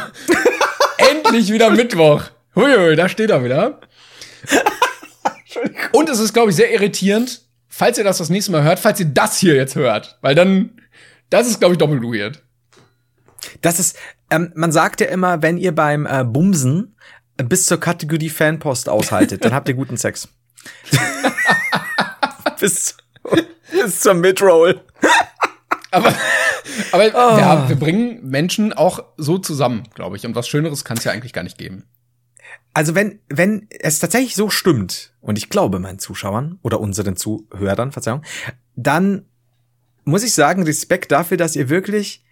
[1.10, 2.24] Endlich wieder Mittwoch.
[2.54, 3.80] Huiui, da steht er wieder.
[5.92, 7.42] Und es ist, glaube ich, sehr irritierend,
[7.76, 10.18] falls ihr das das nächste Mal hört, falls ihr das hier jetzt hört.
[10.22, 10.80] Weil dann,
[11.28, 12.42] das ist, glaube ich, doppelt weird.
[13.60, 13.98] Das ist,
[14.30, 16.96] ähm, man sagt ja immer, wenn ihr beim äh, Bumsen
[17.36, 20.28] bis zur Kategorie Fanpost aushaltet, dann habt ihr guten Sex.
[22.60, 22.96] bis,
[23.70, 24.80] bis zur Midroll.
[25.90, 26.14] Aber,
[26.92, 27.38] aber oh.
[27.38, 30.24] ja, wir bringen Menschen auch so zusammen, glaube ich.
[30.24, 31.84] Und was Schöneres kann es ja eigentlich gar nicht geben.
[32.76, 37.90] Also wenn, wenn es tatsächlich so stimmt, und ich glaube meinen Zuschauern oder unseren Zuhörern,
[37.90, 38.20] Verzeihung,
[38.74, 39.24] dann
[40.04, 42.22] muss ich sagen, Respekt dafür, dass ihr wirklich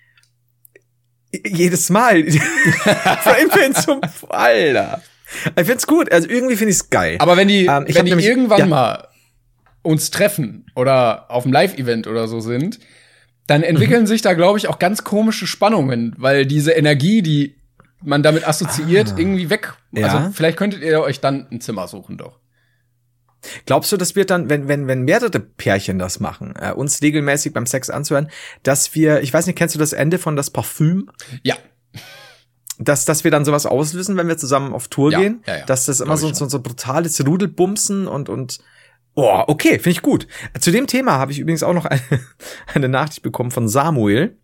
[1.33, 5.03] jedes Mal Frame zum Alter.
[5.59, 6.13] Ich find's gut.
[6.13, 7.17] Also irgendwie finde ich's geil.
[7.21, 8.67] Aber wenn die, ähm, wenn die nämlich, irgendwann ja.
[8.67, 9.09] mal
[9.81, 12.81] uns treffen oder auf einem Live-Event oder so sind,
[13.47, 14.07] dann entwickeln mhm.
[14.09, 17.57] sich da, glaube ich, auch ganz komische Spannungen, weil diese Energie, die
[18.05, 19.19] man damit assoziiert, ah.
[19.19, 19.75] irgendwie weg.
[19.93, 20.09] Ja.
[20.09, 22.39] Also vielleicht könntet ihr euch dann ein Zimmer suchen doch.
[23.67, 27.53] Glaubst du, das wird dann, wenn, wenn, wenn mehrere Pärchen das machen, äh, uns regelmäßig
[27.53, 28.31] beim Sex anzuhören,
[28.63, 31.11] dass wir, ich weiß nicht, kennst du das Ende von das Parfüm?
[31.43, 31.57] Ja.
[32.79, 35.43] Dass, dass wir dann sowas auslösen, wenn wir zusammen auf Tour ja, gehen?
[35.47, 35.65] Ja, ja.
[35.67, 38.61] Dass das immer so, so, so brutales Rudelbumsen und, und
[39.17, 40.27] Oh, okay, finde ich gut.
[40.59, 42.01] Zu dem Thema habe ich übrigens auch noch eine,
[42.75, 44.37] eine Nachricht bekommen von Samuel.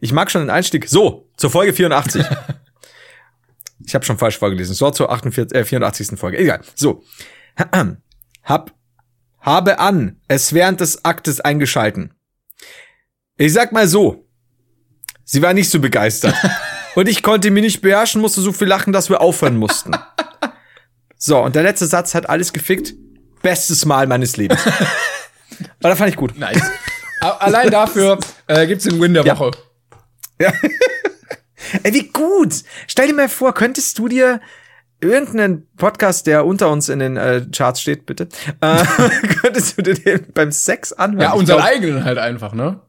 [0.00, 0.88] Ich mag schon den Einstieg.
[0.88, 2.24] So, zur Folge 84.
[3.86, 4.74] ich habe schon falsch vorgelesen.
[4.74, 6.18] So, zur 48, äh, 84.
[6.18, 6.38] Folge.
[6.38, 6.60] Egal.
[6.74, 7.02] So.
[8.44, 8.72] Hab,
[9.40, 12.12] habe an, es während des Aktes eingeschalten.
[13.36, 14.26] Ich sag mal so.
[15.24, 16.34] Sie war nicht so begeistert.
[16.94, 19.92] und ich konnte mich nicht beherrschen, musste so viel lachen, dass wir aufhören mussten.
[21.16, 22.94] So, und der letzte Satz hat alles gefickt
[23.42, 24.60] bestes Mal meines Lebens.
[25.80, 26.38] Aber das fand ich gut.
[26.38, 26.62] Nice.
[27.22, 28.18] Allein dafür
[28.48, 29.52] äh, gibt's den Win der Woche.
[30.40, 30.52] Ja.
[31.84, 32.54] Ey, wie gut.
[32.88, 34.40] Stell dir mal vor, könntest du dir
[35.00, 38.28] irgendeinen Podcast, der unter uns in den äh, Charts steht, bitte,
[38.60, 38.84] äh,
[39.42, 41.22] könntest du dir den beim Sex anhören?
[41.22, 42.80] Ja, unseren glaub, eigenen halt einfach, ne?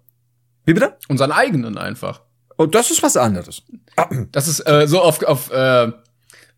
[0.65, 0.97] Wie bitte?
[1.07, 2.21] Unseren eigenen einfach.
[2.57, 3.63] Oh, das ist was anderes.
[4.31, 5.91] Das ist äh, so auf, auf äh,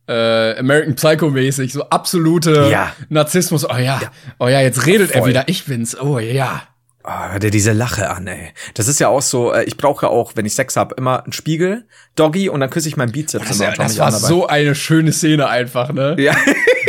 [0.08, 2.94] äh, American Psycho mäßig, so absolute ja.
[3.10, 3.68] Narzissmus.
[3.68, 4.00] Oh ja.
[4.02, 4.12] ja.
[4.40, 5.22] oh ja, jetzt redet Voll.
[5.22, 6.00] er wieder, ich bin's.
[6.00, 6.62] Oh ja.
[7.08, 8.52] Oh, hör dir diese Lache an, ey.
[8.74, 11.34] Das ist ja auch so, äh, ich brauche auch, wenn ich Sex habe, immer einen
[11.34, 11.86] Spiegel,
[12.16, 13.46] Doggy und dann küsse ich meinen Bizeps.
[13.46, 16.16] Oh, das, ja, das war so eine schöne Szene einfach, ne?
[16.18, 16.36] Ja.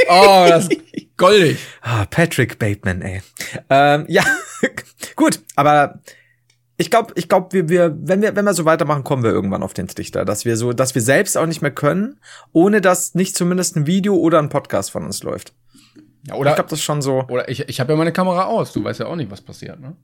[0.09, 0.71] oh, das
[1.19, 1.59] goldig.
[1.83, 3.21] Ah, Patrick Bateman, ey.
[3.69, 4.25] Ähm, ja,
[5.17, 6.01] gut, aber
[6.79, 9.63] ich glaube, ich glaube, wir, wir, wenn wir, wenn wir so weitermachen, kommen wir irgendwann
[9.63, 12.21] auf den Trichter, dass wir so, dass wir selbst auch nicht mehr können,
[12.53, 15.53] ohne dass nicht zumindest ein Video oder ein Podcast von uns läuft.
[16.27, 17.25] Ja, oder ich glaube, das ist schon so.
[17.29, 18.73] Oder ich, ich habe ja meine Kamera aus.
[18.73, 19.95] Du weißt ja auch nicht, was passiert, ne?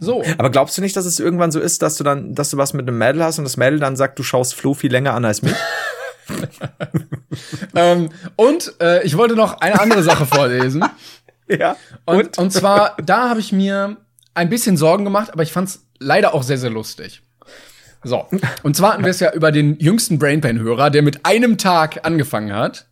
[0.00, 0.22] So.
[0.38, 2.72] Aber glaubst du nicht, dass es irgendwann so ist, dass du dann, dass du was
[2.72, 5.24] mit einem Mädel hast und das Mädel dann sagt, du schaust Flo viel länger an
[5.24, 5.54] als mich?
[7.74, 10.84] ähm, und äh, ich wollte noch eine andere Sache vorlesen.
[11.48, 11.76] ja.
[12.06, 13.98] Und, und, und zwar, da habe ich mir
[14.34, 17.22] ein bisschen Sorgen gemacht, aber ich fand's leider auch sehr, sehr lustig.
[18.02, 18.26] So,
[18.62, 22.54] und zwar hatten wir es ja über den jüngsten Brainpain-Hörer, der mit einem Tag angefangen
[22.54, 22.86] hat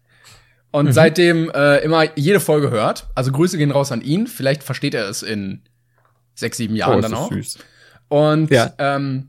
[0.74, 0.92] und mhm.
[0.92, 3.06] seitdem äh, immer jede Folge hört.
[3.14, 4.26] Also Grüße gehen raus an ihn.
[4.26, 5.62] Vielleicht versteht er es in
[6.34, 7.30] sechs, sieben Jahren oh, dann auch.
[7.30, 7.58] Süß.
[8.08, 8.72] Und ja.
[8.78, 9.28] ähm,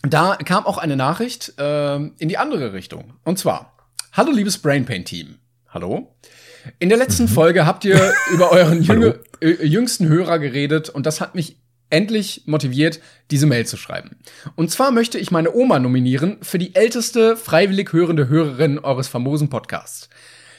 [0.00, 3.12] da kam auch eine Nachricht äh, in die andere Richtung.
[3.24, 3.76] Und zwar,
[4.14, 5.36] hallo liebes Brainpain-Team.
[5.68, 6.16] Hallo.
[6.78, 7.28] In der letzten mhm.
[7.28, 8.82] Folge habt ihr über euren
[9.42, 11.58] äh, jüngsten Hörer geredet und das hat mich
[11.90, 13.00] endlich motiviert,
[13.30, 14.16] diese Mail zu schreiben.
[14.56, 19.50] Und zwar möchte ich meine Oma nominieren für die älteste freiwillig hörende Hörerin eures famosen
[19.50, 20.08] Podcasts.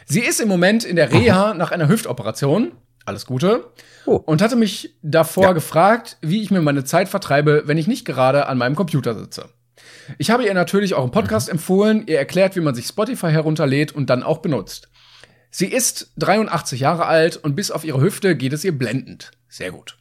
[0.06, 2.72] Sie ist im Moment in der Reha nach einer Hüftoperation.
[3.06, 3.72] Alles Gute.
[4.06, 4.16] Oh.
[4.16, 5.52] Und hatte mich davor ja.
[5.54, 9.50] gefragt, wie ich mir meine Zeit vertreibe, wenn ich nicht gerade an meinem Computer sitze.
[10.18, 11.54] Ich habe ihr natürlich auch einen Podcast mhm.
[11.54, 14.90] empfohlen, ihr erklärt, wie man sich Spotify herunterlädt und dann auch benutzt.
[15.50, 19.32] Sie ist 83 Jahre alt und bis auf ihre Hüfte geht es ihr blendend.
[19.50, 19.98] Sehr gut.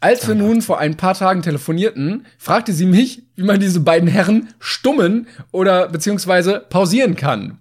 [0.00, 4.08] Als wir nun vor ein paar Tagen telefonierten, fragte sie mich, wie man diese beiden
[4.08, 7.58] Herren stummen oder beziehungsweise pausieren kann.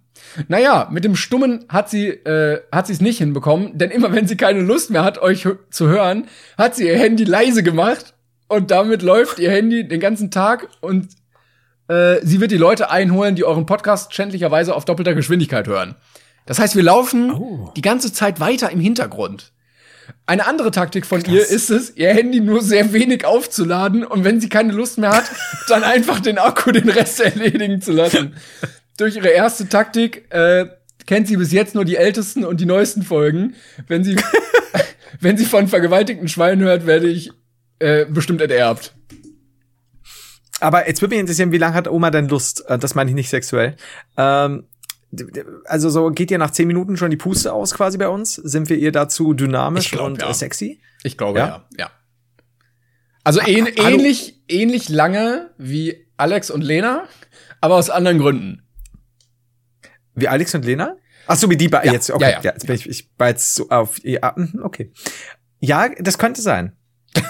[0.48, 4.28] Naja, mit dem Stummen hat sie äh, hat sie es nicht hinbekommen, denn immer wenn
[4.28, 6.28] sie keine Lust mehr hat, euch zu hören,
[6.58, 8.14] hat sie ihr Handy leise gemacht
[8.48, 11.08] und damit läuft ihr Handy den ganzen Tag und
[11.88, 15.96] äh, sie wird die Leute einholen, die euren Podcast schändlicherweise auf doppelter Geschwindigkeit hören.
[16.46, 17.72] Das heißt, wir laufen oh.
[17.76, 19.52] die ganze Zeit weiter im Hintergrund.
[20.26, 21.34] Eine andere Taktik von Krass.
[21.34, 25.12] ihr ist es, ihr Handy nur sehr wenig aufzuladen und wenn sie keine Lust mehr
[25.12, 25.26] hat,
[25.68, 28.36] dann einfach den Akku den Rest erledigen zu lassen.
[28.98, 30.68] Durch ihre erste Taktik äh,
[31.06, 33.56] kennt sie bis jetzt nur die ältesten und die neuesten Folgen.
[33.88, 34.16] Wenn sie,
[35.22, 37.32] wenn sie von vergewaltigten Schweinen hört, werde ich
[37.80, 38.94] äh, bestimmt enterbt.
[40.60, 42.68] Aber jetzt würde mich interessieren, wie lange hat Oma denn Lust?
[42.68, 43.76] Äh, Das meine ich nicht sexuell.
[44.18, 44.66] Ähm,
[45.66, 48.36] also so geht ihr nach zehn Minuten schon die Puste aus quasi bei uns?
[48.36, 50.30] Sind wir ihr dazu dynamisch glaub, und ja.
[50.30, 50.82] äh, sexy?
[51.04, 51.46] Ich glaube, Ja?
[51.48, 51.66] ja.
[51.78, 51.92] ja.
[53.24, 53.98] Also ähn hallo?
[53.98, 57.04] ähnlich, ähnlich lange wie Alex und Lena,
[57.62, 58.64] aber aus anderen Gründen.
[60.18, 60.98] Wie Alex und Lena?
[61.28, 62.10] Ach so, wie die bei Ja, jetzt.
[62.10, 62.52] Okay, ja, ja, ja.
[62.54, 64.04] jetzt bin ich, ich war jetzt so auf.
[64.04, 64.92] Ja, mhm, okay.
[65.60, 66.76] Ja, das könnte sein.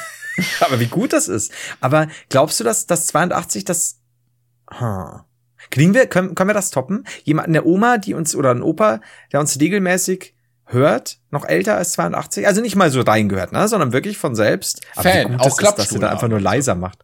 [0.59, 1.51] Aber wie gut das ist.
[1.81, 3.99] Aber glaubst du, dass das 82 das
[4.69, 5.21] Hm.
[5.69, 7.05] Kriegen wir, können, können wir das toppen?
[7.23, 10.33] Jemand, eine Oma, die uns, oder ein Opa, der uns regelmäßig
[10.65, 14.81] hört, noch älter als 82, also nicht mal so reingehört, ne, sondern wirklich von selbst.
[14.95, 16.99] Aber Fan, wie gut auch das ist, dass er da einfach nur leiser macht.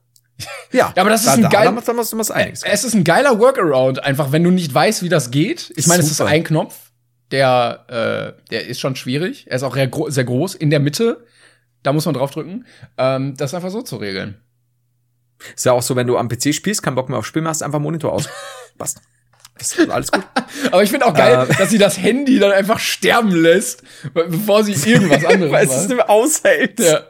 [0.72, 2.32] Ja, Ja, aber das ist da, ein da, geil- Da muss, da muss, da muss
[2.32, 2.64] einiges.
[2.64, 5.72] Es ist ein geiler Workaround, einfach wenn du nicht weißt, wie das geht.
[5.76, 6.76] Ich meine, es ist ein Knopf,
[7.32, 9.46] der, äh, der ist schon schwierig.
[9.48, 11.26] Er ist auch sehr, gro sehr groß in der Mitte.
[11.84, 12.66] Da muss man draufdrücken.
[12.98, 14.40] Ähm, das einfach so zu regeln.
[15.56, 17.62] Ist ja auch so, wenn du am PC spielst, keinen Bock mehr auf Spiel machst,
[17.64, 18.30] einfach Monitor aus.
[18.78, 19.02] Passt.
[19.60, 20.26] Ist alles gut.
[20.72, 21.56] Aber ich finde auch geil, Ähm.
[21.60, 25.72] dass sie das Handy dann einfach sterben lässt, be- bevor sie irgendwas anderes Weil es
[25.72, 25.90] es macht.
[25.98, 26.80] nicht aushält.
[26.80, 27.02] Ja.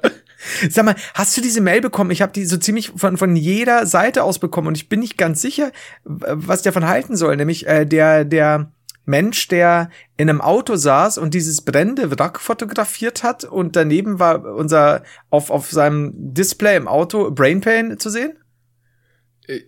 [0.69, 2.11] Sag mal, hast du diese Mail bekommen?
[2.11, 5.17] Ich habe die so ziemlich von, von jeder Seite aus bekommen und ich bin nicht
[5.17, 5.71] ganz sicher,
[6.03, 7.35] was ich davon halten soll.
[7.35, 8.71] Nämlich äh, der, der
[9.05, 14.43] Mensch, der in einem Auto saß und dieses brennende Wrack fotografiert hat und daneben war
[14.45, 18.37] unser auf, auf seinem Display im Auto Brain Pain zu sehen?
[19.47, 19.59] Äh,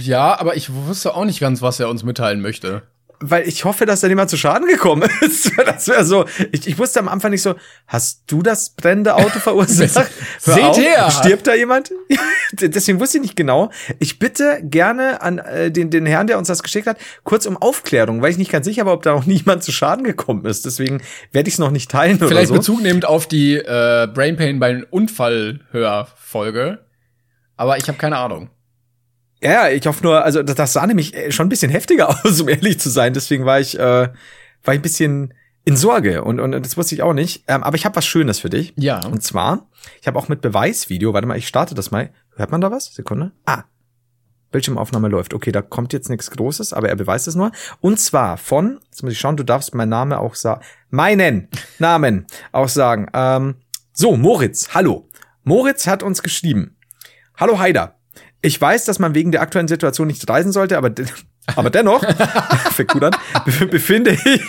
[0.00, 2.82] Ja, aber ich wusste auch nicht ganz, was er uns mitteilen möchte.
[3.22, 5.52] Weil ich hoffe, dass da niemand zu Schaden gekommen ist.
[5.58, 6.24] Das wäre so.
[6.52, 7.54] Ich, ich wusste am Anfang nicht so,
[7.86, 10.10] hast du das brennende Auto verursacht?
[10.38, 11.10] Seht auf, her!
[11.10, 11.92] Stirbt da jemand?
[12.52, 13.70] Deswegen wusste ich nicht genau.
[13.98, 17.58] Ich bitte gerne an äh, den, den Herrn, der uns das geschickt hat, kurz um
[17.58, 20.64] Aufklärung, weil ich nicht ganz sicher war, ob da noch niemand zu Schaden gekommen ist.
[20.64, 22.54] Deswegen werde ich es noch nicht teilen Vielleicht oder so.
[22.54, 26.78] Bezug nehmend auf die äh, Brain Pain bei Unfallhörfolge.
[27.56, 28.48] Aber ich habe keine Ahnung.
[29.42, 32.48] Ja, ich hoffe nur, also das, sah nämlich äh, schon ein bisschen heftiger aus, um
[32.48, 33.14] ehrlich zu sein.
[33.14, 34.08] Deswegen war ich, äh,
[34.64, 35.34] war ich ein bisschen
[35.64, 37.44] in Sorge und, und das wusste ich auch nicht.
[37.48, 38.72] Ähm, aber ich habe was Schönes für dich.
[38.76, 39.04] Ja.
[39.06, 39.66] Und zwar,
[40.00, 42.10] ich habe auch mit Beweisvideo, warte mal, ich starte das mal.
[42.36, 42.94] Hört man da was?
[42.94, 43.32] Sekunde.
[43.46, 43.64] Ah.
[44.50, 45.32] Bildschirmaufnahme läuft.
[45.32, 47.52] Okay, da kommt jetzt nichts Großes, aber er beweist es nur.
[47.80, 52.26] Und zwar von, jetzt muss ich schauen, du darfst meinen Namen auch sagen, meinen Namen
[52.52, 53.06] auch sagen.
[53.14, 53.56] Ähm,
[53.92, 55.08] so, Moritz, hallo.
[55.44, 56.76] Moritz hat uns geschrieben.
[57.36, 57.99] Hallo Haider.
[58.42, 61.06] Ich weiß, dass man wegen der aktuellen Situation nicht reisen sollte, aber, de
[61.56, 62.02] aber dennoch,
[62.72, 64.40] fängt gut an, be befinde ich,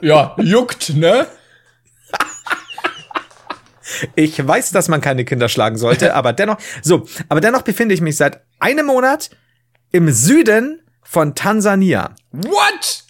[0.00, 1.26] Ja, juckt, ne?
[4.14, 8.00] Ich weiß, dass man keine Kinder schlagen sollte, aber dennoch, so, aber dennoch befinde ich
[8.00, 9.30] mich seit einem Monat
[9.92, 12.14] im Süden von Tansania.
[12.32, 13.04] What?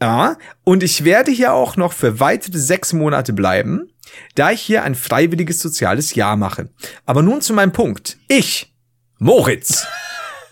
[0.00, 3.90] Ja, und ich werde hier auch noch für weitere sechs Monate bleiben,
[4.34, 6.68] da ich hier ein freiwilliges soziales Jahr mache.
[7.06, 8.18] Aber nun zu meinem Punkt.
[8.28, 8.74] Ich,
[9.18, 9.86] Moritz,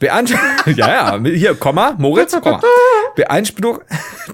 [0.00, 2.62] beanspruche, ja, ja, hier, Komma, Moritz, Komma,
[3.14, 3.80] beanspruch,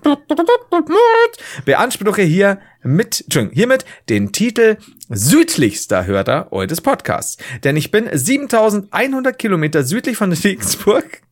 [1.64, 4.76] beanspruche hier mit, Entschuldigung, hiermit den Titel
[5.08, 7.38] südlichster Hörer eures Podcasts.
[7.64, 11.22] Denn ich bin 7100 Kilometer südlich von Regensburg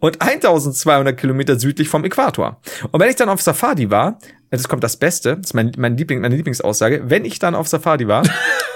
[0.00, 2.60] und 1200 Kilometer südlich vom Äquator.
[2.90, 4.18] Und wenn ich dann auf Safari war,
[4.50, 7.66] das kommt das Beste, das ist mein, mein Liebling, meine Lieblingsaussage, wenn ich dann auf
[7.66, 8.24] Safari war,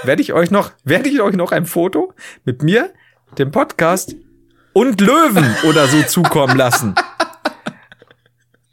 [0.03, 2.15] werde ich euch noch, werde ich euch noch ein Foto
[2.47, 2.91] mit mir,
[3.39, 4.15] dem Podcast
[4.73, 6.95] und Löwen oder so zukommen lassen.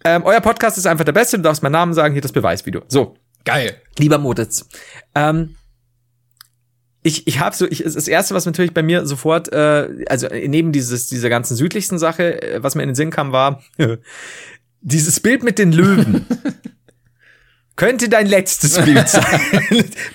[0.05, 2.81] Ähm, euer Podcast ist einfach der beste, du darfst meinen Namen sagen, hier das Beweisvideo.
[2.89, 3.81] So, Geil.
[3.97, 4.67] Lieber Moritz,
[5.15, 5.55] ähm,
[7.01, 10.71] ich, ich habe so, ich, das erste, was natürlich bei mir sofort, äh, also neben
[10.71, 13.61] dieses, dieser ganzen südlichsten Sache, äh, was mir in den Sinn kam, war
[14.81, 16.25] dieses Bild mit den Löwen.
[17.75, 19.23] Könnte dein letztes Bild sein.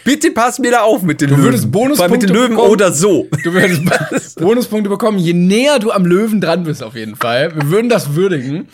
[0.04, 1.44] Bitte pass mir da auf mit den Du Löwen.
[1.46, 2.70] würdest Vor allem mit Bonuspunkte den Löwen bekommen.
[2.70, 3.26] oder so.
[3.42, 7.54] Du würdest Bonuspunkte bekommen, je näher du am Löwen dran bist, auf jeden Fall.
[7.56, 8.68] Wir würden das würdigen.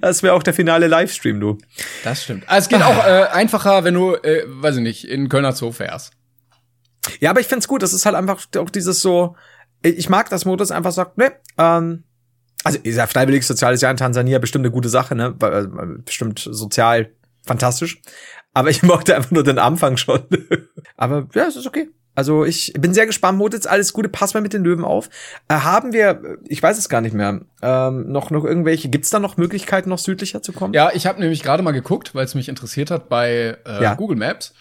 [0.00, 1.58] Das wäre auch der finale Livestream, du.
[2.02, 2.48] Das stimmt.
[2.48, 5.70] Also es geht auch äh, einfacher, wenn du, äh, weiß ich nicht, in Kölner Zoo
[5.70, 6.12] fährst.
[7.20, 7.82] Ja, aber ich find's gut.
[7.82, 9.36] Das ist halt einfach auch dieses so.
[9.82, 12.02] Ich mag, dass Modus einfach sagt, ne, ähm,
[12.64, 15.34] also ist ja freiwilliges soziales Jahr in Tansania bestimmt eine gute Sache, ne?
[15.40, 15.66] Äh,
[16.04, 17.10] Bestimmt sozial
[17.46, 18.00] fantastisch.
[18.52, 20.22] Aber ich mochte einfach nur den Anfang schon.
[20.96, 21.88] aber ja, es ist okay.
[22.14, 25.10] Also ich bin sehr gespannt, Modus, alles Gute, pass mal mit den Löwen auf.
[25.48, 29.18] Äh, haben wir, ich weiß es gar nicht mehr, ähm, noch, noch irgendwelche, gibt's da
[29.18, 30.72] noch Möglichkeiten, noch südlicher zu kommen?
[30.72, 33.94] Ja, ich habe nämlich gerade mal geguckt, weil es mich interessiert hat bei äh, Ja.
[33.94, 34.54] Google Maps.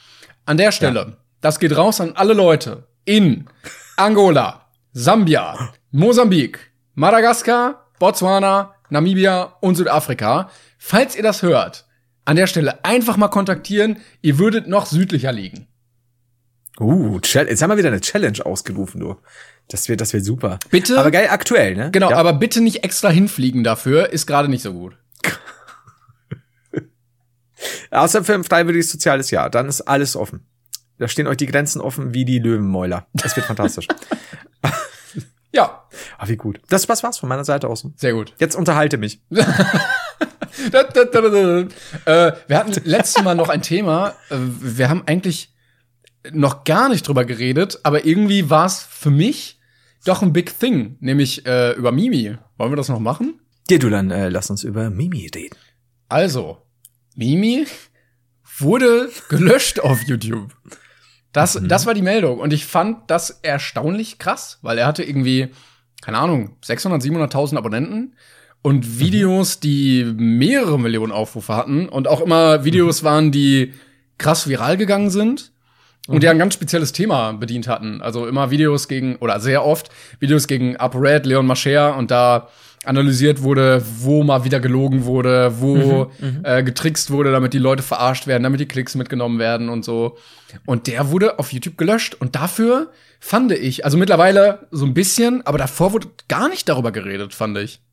[0.46, 3.48] An der Stelle, das geht raus an alle Leute in
[3.96, 6.60] Angola, Sambia, Mosambik,
[6.94, 10.50] Madagaskar, Botswana, Namibia und Südafrika.
[10.78, 11.85] Falls ihr das hört,
[12.26, 13.98] an der Stelle einfach mal kontaktieren.
[14.22, 15.68] Ihr würdet noch südlicher liegen.
[16.80, 19.16] Uh, jetzt haben wir wieder eine Challenge ausgerufen, du.
[19.70, 20.60] Das wird, das wird super.
[20.70, 21.00] Bitte?
[21.00, 21.90] Aber geil, aktuell, ne?
[21.92, 22.18] Genau, ja.
[22.18, 24.98] aber bitte nicht extra hinfliegen dafür, ist gerade nicht so gut.
[27.92, 30.46] Außer für ein freiwilliges soziales Jahr, dann ist alles offen.
[30.98, 33.08] Da stehen euch die Grenzen offen wie die Löwenmäuler.
[33.14, 33.88] Das wird fantastisch.
[35.52, 35.86] Ja,
[36.18, 36.60] Ah, wie gut.
[36.70, 37.88] Das was war's von meiner Seite aus.
[37.96, 38.34] sehr gut.
[38.40, 39.22] Jetzt unterhalte mich.
[42.06, 44.16] Äh, wir hatten letztes Mal noch ein Thema.
[44.30, 45.54] Äh, wir haben eigentlich
[46.32, 49.60] noch gar nicht drüber geredet, aber irgendwie war es für mich
[50.06, 52.38] doch ein Big Thing, nämlich äh, über Mimi.
[52.58, 53.40] Wollen wir das noch machen?
[53.70, 55.58] Ja, du, dann äh, lass uns über Mimi reden.
[56.08, 56.60] Also,
[57.16, 57.66] Mimi
[58.60, 60.56] wurde gelöscht auf YouTube.
[61.34, 62.40] Das, das war die Meldung.
[62.40, 65.50] Und ich fand das erstaunlich krass, weil er hatte irgendwie,
[66.02, 68.16] keine Ahnung, 600, 700.000 Abonnenten
[68.66, 73.76] und Videos, die mehrere Millionen Aufrufe hatten und auch immer Videos waren, die
[74.18, 75.52] krass viral gegangen sind
[76.08, 78.02] und die ein ganz spezielles Thema bedient hatten.
[78.02, 82.48] Also immer Videos gegen, oder sehr oft Videos gegen ApoRed, Leon Mascher und da
[82.86, 86.12] analysiert wurde, wo mal wieder gelogen wurde, wo
[86.42, 90.18] äh, getrickst wurde, damit die Leute verarscht werden, damit die Klicks mitgenommen werden und so.
[90.66, 92.16] Und der wurde auf YouTube gelöscht.
[92.16, 92.90] Und dafür
[93.20, 97.60] fand ich, also mittlerweile so ein bisschen, aber davor wurde gar nicht darüber geredet, fand
[97.60, 97.85] ich.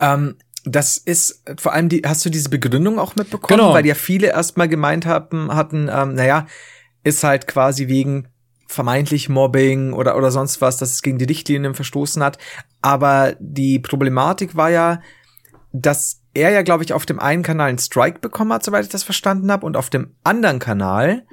[0.00, 3.58] Ähm, das ist vor allem die, hast du diese Begründung auch mitbekommen?
[3.60, 3.74] Genau.
[3.74, 6.46] Weil ja viele erstmal gemeint haben, hatten, ähm, naja,
[7.02, 8.28] ist halt quasi wegen
[8.66, 12.38] vermeintlich Mobbing oder, oder sonst was, dass es gegen die Richtlinien verstoßen hat.
[12.80, 15.00] Aber die Problematik war ja,
[15.72, 18.90] dass er ja, glaube ich, auf dem einen Kanal einen Strike bekommen hat, soweit ich
[18.90, 21.26] das verstanden habe, und auf dem anderen Kanal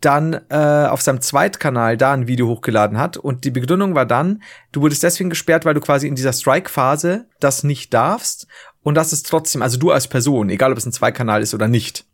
[0.00, 3.16] dann äh, auf seinem Zweitkanal da ein Video hochgeladen hat.
[3.16, 4.42] Und die Begründung war dann,
[4.72, 8.46] du wurdest deswegen gesperrt, weil du quasi in dieser Strike-Phase das nicht darfst.
[8.82, 11.66] Und das ist trotzdem, also du als Person, egal ob es ein Zweikanal ist oder
[11.66, 12.04] nicht.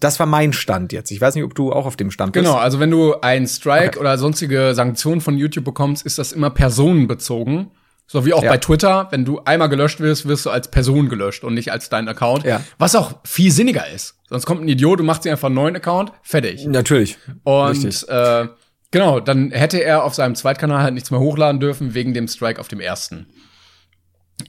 [0.00, 1.10] Das war mein Stand jetzt.
[1.10, 2.44] Ich weiß nicht, ob du auch auf dem Stand bist.
[2.44, 6.50] Genau, also wenn du einen Strike oder sonstige Sanktionen von YouTube bekommst, ist das immer
[6.50, 7.72] personenbezogen.
[8.10, 8.50] So wie auch Ja.
[8.50, 11.90] bei Twitter, wenn du einmal gelöscht wirst, wirst du als Person gelöscht und nicht als
[11.90, 12.42] dein Account.
[12.44, 12.62] Ja.
[12.78, 14.14] Was auch viel sinniger ist.
[14.30, 16.64] Sonst kommt ein Idiot und macht sich einfach einen neuen Account, fertig.
[16.66, 17.18] Natürlich.
[17.44, 18.08] Und Richtig.
[18.08, 18.48] äh,
[18.90, 22.58] genau, dann hätte er auf seinem Zweitkanal halt nichts mehr hochladen dürfen wegen dem Strike
[22.60, 23.26] auf dem ersten.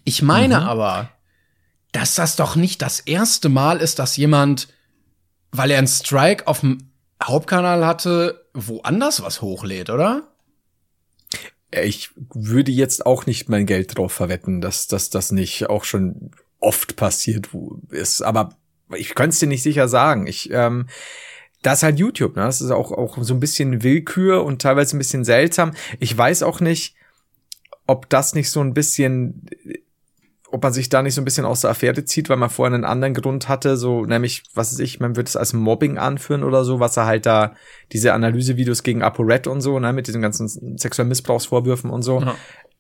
[0.06, 1.10] Ich meine aber,
[1.92, 4.70] dass das doch nicht das erste Mal ist, dass jemand,
[5.52, 6.78] weil er einen Strike auf dem
[7.22, 10.24] Hauptkanal hatte, woanders was hochlädt, oder?
[11.72, 16.32] Ich würde jetzt auch nicht mein Geld drauf verwetten, dass, dass das nicht auch schon
[16.60, 17.50] oft passiert
[17.92, 18.22] ist.
[18.22, 18.56] Aber
[18.96, 20.28] ich könnte es dir nicht sicher sagen.
[20.28, 20.88] Ich, ähm,
[21.62, 22.44] das ist halt YouTube, ne?
[22.44, 25.74] Das ist auch, auch so ein bisschen Willkür und teilweise ein bisschen seltsam.
[26.00, 26.96] Ich weiß auch nicht,
[27.86, 29.46] ob das nicht so ein bisschen,
[30.52, 32.74] ob man sich da nicht so ein bisschen aus der Affäre zieht, weil man vorher
[32.74, 36.44] einen anderen Grund hatte, so nämlich, was weiß ich, man würde es als Mobbing anführen
[36.44, 37.56] oder so, was er halt da,
[37.92, 42.22] diese Analysevideos gegen ApoRed und so, ne, mit diesen ganzen sexuellen Missbrauchsvorwürfen und so.
[42.22, 42.36] Ja.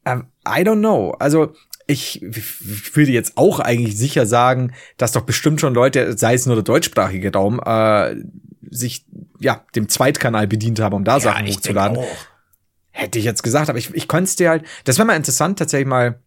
[0.05, 1.11] Ähm, I don't know.
[1.19, 1.53] Also,
[1.85, 6.45] ich, ich würde jetzt auch eigentlich sicher sagen, dass doch bestimmt schon Leute, sei es
[6.45, 8.15] nur der deutschsprachige Raum, äh,
[8.69, 9.05] sich
[9.39, 11.99] ja dem Zweitkanal bedient haben, um da Sachen ich denk hochzuladen.
[12.91, 15.57] Hätte ich jetzt gesagt, aber ich, ich konnte es dir halt, das wäre mal interessant,
[15.59, 16.19] tatsächlich mal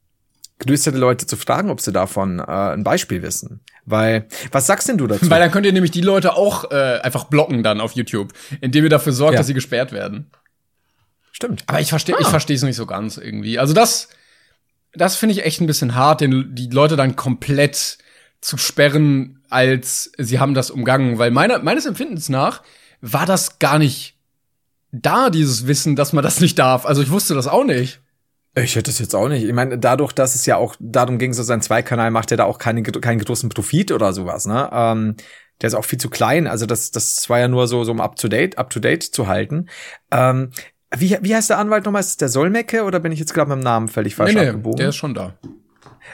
[0.65, 3.61] gelösterte Leute zu fragen, ob sie davon äh, ein Beispiel wissen.
[3.85, 5.29] Weil, was sagst denn du dazu?
[5.31, 8.85] Weil dann könnt ihr nämlich die Leute auch äh, einfach blocken dann auf YouTube, indem
[8.85, 9.41] ihr dafür sorgt, Ja.
[9.41, 10.31] dass sie gesperrt werden.
[11.33, 11.65] Stimmt.
[11.67, 13.59] Aber ich verstehe, ich verstehe es nicht so ganz irgendwie.
[13.59, 14.09] Also das,
[14.93, 17.99] das finde ich echt ein bisschen hart, den, die Leute dann komplett
[18.41, 21.19] zu sperren, als sie haben das umgangen.
[21.19, 22.63] Weil meiner, meines Empfindens nach
[23.01, 24.15] war das gar nicht
[24.93, 26.85] da, dieses Wissen, dass man das nicht darf.
[26.85, 28.01] Also ich wusste das auch nicht.
[28.55, 29.45] Ich hätte es jetzt auch nicht.
[29.45, 32.45] Ich meine, dadurch, dass es ja auch darum ging, so sein Zweikanal macht er da
[32.45, 34.69] auch keine, keinen großen Profit oder sowas, ne?
[34.73, 35.17] Ähm,
[35.61, 36.47] der ist auch viel zu klein.
[36.47, 39.03] Also das, das war ja nur so, so um up to date, up to date
[39.05, 39.69] zu halten.
[40.11, 40.51] Ähm,
[40.95, 42.01] wie, wie heißt der Anwalt nochmal?
[42.01, 44.79] Ist es der Solmecke oder bin ich jetzt gerade mit dem Namen völlig falsch abgebogen?
[44.79, 45.35] der ist schon da.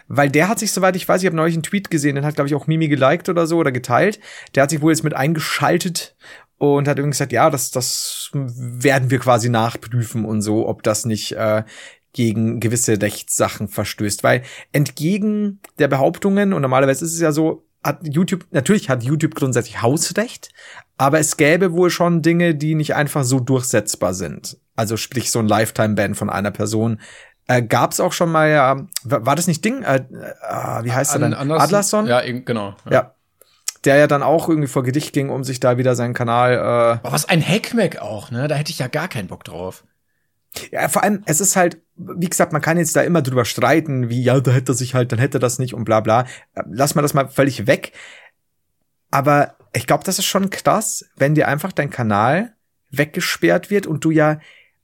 [0.07, 2.35] Weil der hat sich, soweit ich weiß, ich habe neulich einen Tweet gesehen, den hat,
[2.35, 4.21] glaube ich, auch Mimi geliked oder so oder geteilt.
[4.55, 6.15] Der hat sich wohl jetzt mit eingeschaltet
[6.59, 11.05] und hat irgendwie gesagt, ja, das, das werden wir quasi nachprüfen und so, ob das
[11.05, 11.63] nicht äh,
[12.19, 14.25] gegen gewisse Rechtssachen verstößt.
[14.25, 14.43] Weil
[14.73, 19.83] entgegen der Behauptungen, und normalerweise ist es ja so, hat YouTube, natürlich hat YouTube grundsätzlich
[19.83, 20.51] Hausrecht,
[20.97, 24.59] aber es gäbe wohl schon Dinge, die nicht einfach so durchsetzbar sind.
[24.75, 27.01] Also sprich so ein Lifetime-Ban von einer Person.
[27.47, 29.85] Äh, gab's auch schon mal, ja, war das nicht Ding?
[29.85, 31.35] Äh, äh, wie heißt er denn?
[31.35, 31.65] Anderson?
[31.65, 32.07] Adlerson?
[32.09, 32.75] Ja, eben, genau.
[32.91, 33.15] ja.
[33.85, 36.59] Der ja dann auch irgendwie vor Gericht ging, um sich da wieder seinen Kanal äh,
[36.59, 38.49] Aber was ein Hackmack auch, ne?
[38.49, 39.85] Da hätte ich ja gar keinen Bock drauf.
[40.71, 44.09] Ja, vor allem, es ist halt, wie gesagt, man kann jetzt da immer drüber streiten,
[44.09, 46.23] wie, ja, da hätte er sich halt, dann hätte er das nicht und bla bla.
[46.55, 47.93] Äh, Lass mal das mal völlig weg.
[49.11, 52.55] Aber ich glaube, das ist schon krass, wenn dir einfach dein Kanal
[52.91, 54.41] weggesperrt wird und du ja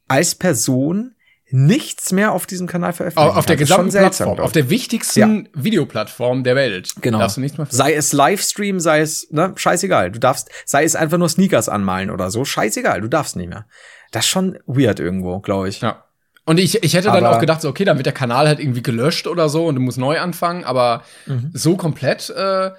[0.08, 1.14] als Person
[1.50, 3.70] nichts mehr auf diesem Kanal veröffentlichen Auf der kannst.
[3.70, 6.94] Gesamten Plattform, auf der wichtigsten Videoplattform der Welt.
[7.00, 7.18] Genau.
[7.18, 10.10] Darfst du nichts mehr Sei es Livestream, sei es, ne, scheißegal.
[10.10, 13.66] Du darfst, sei es einfach nur Sneakers anmalen oder so, scheißegal, du darfst nicht mehr.
[14.14, 15.80] Das ist schon weird irgendwo, glaube ich.
[15.80, 16.04] Ja.
[16.46, 18.60] Und ich, ich hätte dann Aber- auch gedacht, so, okay, dann wird der Kanal halt
[18.60, 21.50] irgendwie gelöscht oder so und du musst neu anfangen, aber Mhm.
[21.54, 22.70] so komplett äh,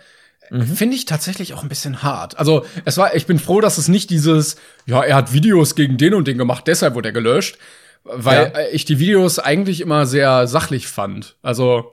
[0.50, 2.38] finde ich tatsächlich auch ein bisschen hart.
[2.38, 5.98] Also, es war, ich bin froh, dass es nicht dieses, ja, er hat Videos gegen
[5.98, 7.58] den und den gemacht, deshalb wurde er gelöscht,
[8.04, 8.60] weil Ja.
[8.72, 11.36] ich die Videos eigentlich immer sehr sachlich fand.
[11.42, 11.92] Also,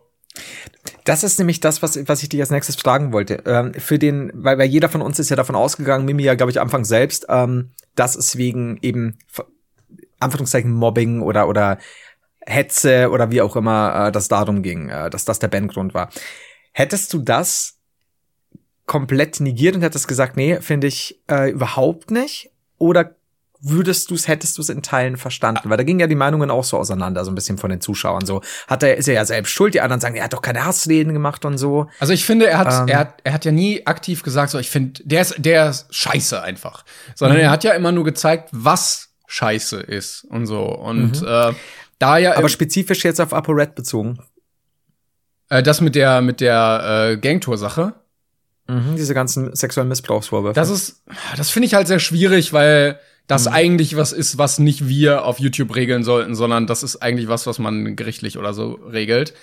[1.04, 3.42] Das ist nämlich das, was, was ich dich als nächstes fragen wollte.
[3.46, 6.52] Ähm, für den, weil, weil jeder von uns ist ja davon ausgegangen, Mimi ja, glaube
[6.52, 9.18] ich, Anfang selbst, ähm, dass es wegen eben
[10.20, 11.78] Anführungszeichen Mobbing oder oder
[12.46, 16.10] Hetze oder wie auch immer äh, das darum ging, äh, dass das der Bandgrund war.
[16.72, 17.78] Hättest du das
[18.86, 22.50] komplett negiert und hättest gesagt, nee, finde ich äh, überhaupt nicht?
[22.78, 23.14] Oder
[23.62, 25.70] würdest du es, hättest du es in Teilen verstanden?
[25.70, 28.26] Weil da gingen ja die Meinungen auch so auseinander, so ein bisschen von den Zuschauern.
[28.26, 30.64] So hat er, ist er ja selbst schuld, die anderen sagen, er hat doch keine
[30.64, 31.86] Hassreden gemacht und so.
[32.00, 32.88] Also ich finde, er hat, Ähm.
[32.88, 35.86] er hat, er hat ja nie aktiv gesagt, so ich finde, der ist, der ist
[35.94, 36.84] scheiße einfach.
[37.14, 37.44] Sondern Mhm.
[37.44, 40.62] er hat ja immer nur gezeigt, was scheiße ist und so.
[40.64, 41.52] Und äh,
[41.98, 42.36] da ja Mhm.
[42.38, 44.18] Aber spezifisch jetzt auf ApoRed bezogen.
[45.50, 47.94] äh, das mit der mit der äh, Gangtour-Sache,
[48.68, 50.54] Mhm, diese ganzen sexuellen Missbrauchsvorwürfe.
[50.54, 51.02] das ist,
[51.36, 53.52] das finde ich halt sehr schwierig, weil das Mhm.
[53.52, 57.46] eigentlich was ist, was nicht wir auf YouTube regeln sollten, sondern das ist eigentlich was,
[57.46, 59.34] was man gerichtlich oder so regelt.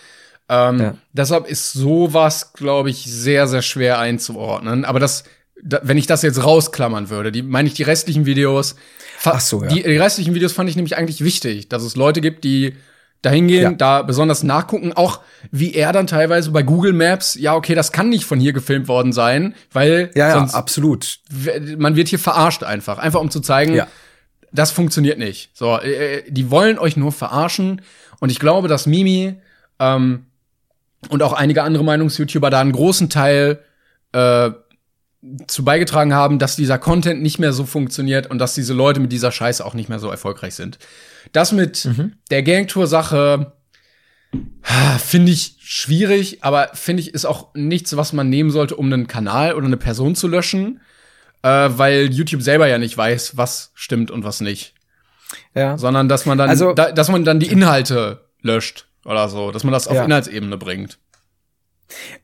[0.49, 0.95] Ähm, Ja.
[1.13, 4.83] Deshalb ist sowas, glaube ich, sehr, sehr schwer einzuordnen.
[4.85, 5.23] Aber das,
[5.61, 8.75] da, wenn ich das jetzt rausklammern würde, die meine ich die restlichen Videos.
[9.23, 9.67] Ach so, ja.
[9.67, 12.75] die, die restlichen Videos fand ich nämlich eigentlich wichtig, dass es Leute gibt, die
[13.21, 13.71] da hingehen, Ja.
[13.71, 15.19] da besonders nachgucken, auch
[15.51, 18.87] wie er dann teilweise bei Google Maps, ja, okay, das kann nicht von hier gefilmt
[18.87, 21.19] worden sein, weil ja, ja, absolut.
[21.77, 23.87] man wird hier verarscht einfach, einfach um zu zeigen, Ja.
[24.53, 25.49] das funktioniert nicht.
[25.53, 27.81] So, äh, die wollen euch nur verarschen
[28.21, 29.35] und ich glaube, dass Mimi
[29.79, 30.25] ähm,
[31.09, 33.59] und auch einige andere Meinungs-YouTuber da einen großen Teil
[34.13, 34.51] äh,
[35.47, 39.11] zu beigetragen haben, dass dieser Content nicht mehr so funktioniert und dass diese Leute mit
[39.11, 40.79] dieser Scheiße auch nicht mehr so erfolgreich sind.
[41.33, 42.13] Das mit Mhm.
[42.31, 43.51] der Gangtour-Sache
[44.63, 48.85] ah, finde ich schwierig, aber finde ich ist auch nichts, was man nehmen sollte, um
[48.91, 50.79] einen Kanal oder eine Person zu löschen,
[51.41, 54.73] äh, weil YouTube selber ja nicht weiß, was stimmt und was nicht,
[55.55, 55.77] Ja.
[55.77, 59.63] sondern dass man dann, Also- da, dass man dann die Inhalte löscht oder so, dass
[59.63, 60.05] man das auf Ja.
[60.05, 60.97] Inhaltsebene bringt.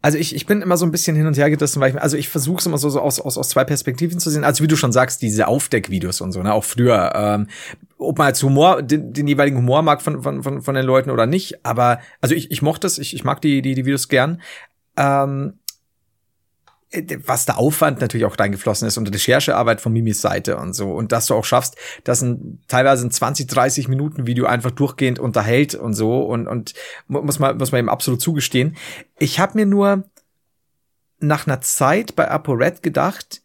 [0.02, 2.18] Also ich, ich bin immer so ein bisschen hin und her gerissen, weil ich, also
[2.18, 4.44] ich versuche es immer so, so aus, aus, aus zwei Perspektiven zu sehen.
[4.44, 7.12] Also wie du schon sagst, diese Aufdeckvideos und so, ne, auch früher.
[7.16, 7.48] Ähm,
[7.98, 11.10] ob man jetzt Humor, den, den jeweiligen Humor mag von, von, von, von den Leuten
[11.10, 14.08] oder nicht, aber also ich, ich mochte es, ich, ich mag die, die, die Videos
[14.10, 14.42] gern.
[14.98, 15.65] Ähm, äh,
[17.26, 20.92] was der Aufwand natürlich auch reingeflossen ist und Recherchearbeit von Mimis Seite und so.
[20.92, 25.20] Und dass du auch schaffst, dass ein teilweise ein 20, 30 Minuten Video einfach durchgehend
[25.20, 26.74] unterhält und so und, und
[27.08, 28.76] mu- muss man, muss man ihm absolut zugestehen.
[29.20, 30.04] Ich habe mir nur
[31.20, 33.42] nach einer Zeit bei ApoRed gedacht,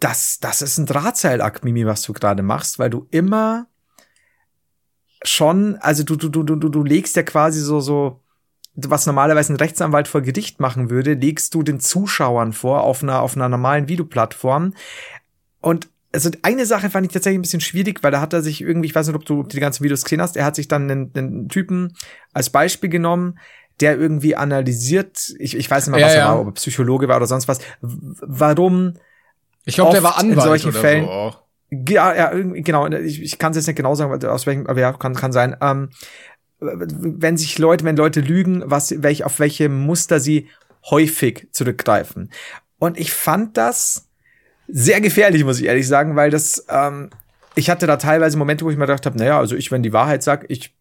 [0.00, 3.66] das, das ist ein Drahtseilakt, Mimi, was du gerade machst, weil du immer
[5.22, 8.20] schon, also du, du, du, du, du legst ja quasi so, so,
[8.74, 13.20] was normalerweise ein Rechtsanwalt vor Gericht machen würde, legst du den Zuschauern vor auf einer,
[13.20, 14.74] auf einer normalen Videoplattform.
[15.60, 18.60] Und also eine Sache fand ich tatsächlich ein bisschen schwierig, weil da hat er sich
[18.60, 20.90] irgendwie, ich weiß nicht, ob du die ganzen Videos gesehen hast, er hat sich dann
[20.90, 21.94] einen, einen Typen
[22.32, 23.38] als Beispiel genommen,
[23.80, 26.28] der irgendwie analysiert, ich, ich weiß nicht mal, Ja, was er ja.
[26.28, 28.94] war, ob er Psychologe war oder sonst was, warum
[29.64, 31.42] Ich glaube, der war in Anwalt solchen oder Fällen- so auch.
[31.70, 34.92] ja, ja, genau, ich, ich kann es jetzt nicht genau sagen, aus welchem, aber ja,
[34.92, 35.56] kann, kann sein.
[35.60, 35.90] Ähm,
[36.60, 40.48] wenn sich Leute, wenn Leute lügen, was, welch, auf welche Muster sie
[40.90, 42.30] häufig zurückgreifen.
[42.78, 44.08] Und ich fand das
[44.68, 47.10] sehr gefährlich, muss ich ehrlich sagen, weil das, ähm,
[47.54, 49.92] ich hatte da teilweise Momente, wo ich mir gedacht habe, naja, also ich, wenn die
[49.92, 50.74] Wahrheit sag, ich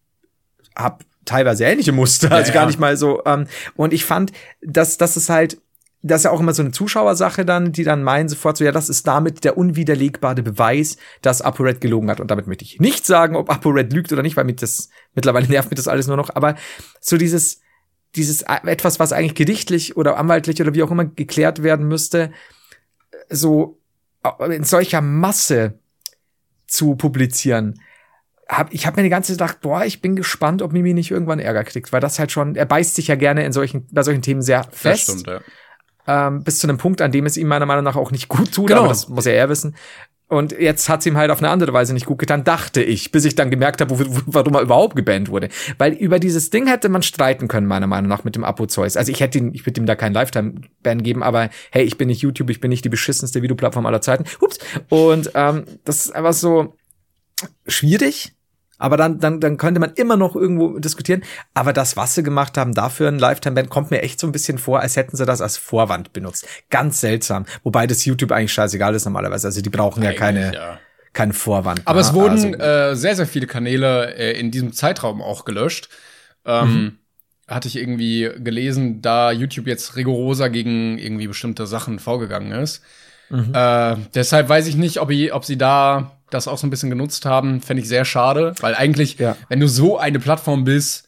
[0.76, 2.54] habe teilweise ähnliche Muster, also ja.
[2.54, 3.24] gar nicht mal so.
[3.26, 5.62] Ähm, und ich fand, dass das ist halt,
[6.02, 8.72] das ist ja auch immer so eine Zuschauersache dann, die dann meinen sofort so, ja,
[8.72, 12.22] das ist damit der unwiderlegbare Beweis, dass ApoRed gelogen hat.
[12.22, 15.48] Und damit möchte ich nicht sagen, ob ApoRed lügt oder nicht, weil mich das, mittlerweile
[15.50, 16.30] nervt mich das alles nur noch.
[16.34, 16.56] Aber
[17.02, 17.60] so dieses,
[18.16, 22.32] dieses etwas, was eigentlich gerichtlich oder anwaltlich oder wie auch immer geklärt werden müsste,
[23.30, 23.80] so
[24.50, 25.80] in solcher Masse
[26.66, 27.82] zu publizieren.
[28.48, 31.12] Hab, ich habe mir die ganze Zeit gedacht, boah, ich bin gespannt, ob Mimi nicht
[31.12, 34.02] irgendwann Ärger kriegt, weil das halt schon, er beißt sich ja gerne in solchen, bei
[34.02, 35.42] solchen Themen sehr Das fest stimmt, ja.
[36.08, 38.52] Ähm, bis zu einem Punkt, an dem es ihm meiner Meinung nach auch nicht gut
[38.54, 38.82] tut, Genau.
[38.82, 39.76] aber das muss ja er wissen.
[40.32, 43.26] Und jetzt hat's ihm halt auf eine andere Weise nicht gut getan, dachte ich, bis
[43.26, 43.98] ich dann gemerkt habe,
[44.28, 45.50] warum er überhaupt gebannt wurde.
[45.80, 48.96] Weil über dieses Ding hätte man streiten können, meiner Meinung nach, mit dem Apo Zeus.
[48.96, 52.10] Also ich hätte ihn, ich würde ihm da keinen Lifetime-Ban geben, aber hey, ich bin
[52.10, 54.26] nicht YouTube, ich bin nicht die beschissenste Videoplattform aller Zeiten.
[54.40, 54.60] Ups.
[54.90, 56.76] Und ähm, das ist einfach so
[57.68, 58.34] schwierig.
[58.80, 61.24] Aber dann, dann, dann könnte man immer noch irgendwo diskutieren.
[61.54, 64.58] Aber das, was sie gemacht haben, dafür ein Lifetime-Ban, kommt mir echt so ein bisschen
[64.58, 66.48] vor, als hätten sie das als Vorwand benutzt.
[66.70, 67.46] Ganz seltsam.
[67.64, 69.48] Wobei das YouTube eigentlich scheißegal ist normalerweise.
[69.48, 70.80] Also die brauchen eigentlich, ja keine, ja.
[71.14, 71.82] keinen Vorwand.
[71.86, 75.90] Aber es wurden also, äh, sehr, sehr viele Kanäle äh, in diesem Zeitraum auch gelöscht.
[76.46, 76.98] Ähm, mhm.
[77.50, 82.82] Hatte ich irgendwie gelesen, da YouTube jetzt rigoroser gegen irgendwie bestimmte Sachen vorgegangen ist.
[83.30, 83.54] Mhm.
[83.54, 86.90] Äh, deshalb weiß ich nicht, ob, ich, ob sie da das auch so ein bisschen
[86.90, 89.36] genutzt haben, fände ich sehr schade, weil eigentlich, ja.
[89.48, 91.08] wenn du so eine Plattform bist,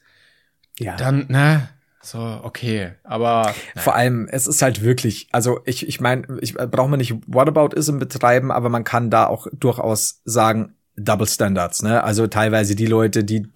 [0.80, 0.96] ja.
[0.96, 1.70] dann, ne,
[2.04, 3.54] so, okay, aber.
[3.76, 3.82] Na.
[3.82, 7.14] Vor allem, es ist halt wirklich, also ich, ich meine, ich äh, brauche man nicht
[7.28, 12.04] Whataboutism betreiben, aber man kann da auch durchaus sagen, Double Standards, ne?
[12.04, 13.48] Also teilweise die Leute, die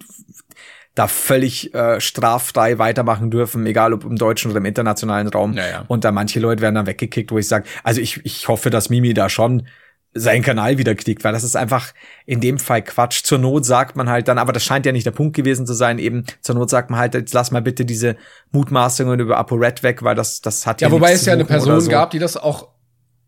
[0.96, 5.52] da völlig äh, straffrei weitermachen dürfen, egal ob im deutschen oder im internationalen Raum.
[5.52, 5.84] Ja, ja.
[5.86, 8.88] Und da manche Leute werden dann weggekickt, wo ich sage, also ich, ich hoffe, dass
[8.88, 9.68] Mimi da schon
[10.14, 11.92] seinen Kanal wieder klickt, weil das ist einfach
[12.24, 13.22] in dem Fall Quatsch.
[13.24, 15.74] Zur Not sagt man halt dann, aber das scheint ja nicht der Punkt gewesen zu
[15.74, 18.16] sein, eben zur Not sagt man halt, jetzt lass mal bitte diese
[18.52, 21.78] Mutmaßungen über ApoRed weg, weil das, das hat ja Ja, wobei es ja eine Person
[21.82, 21.90] so.
[21.90, 22.68] gab, die das auch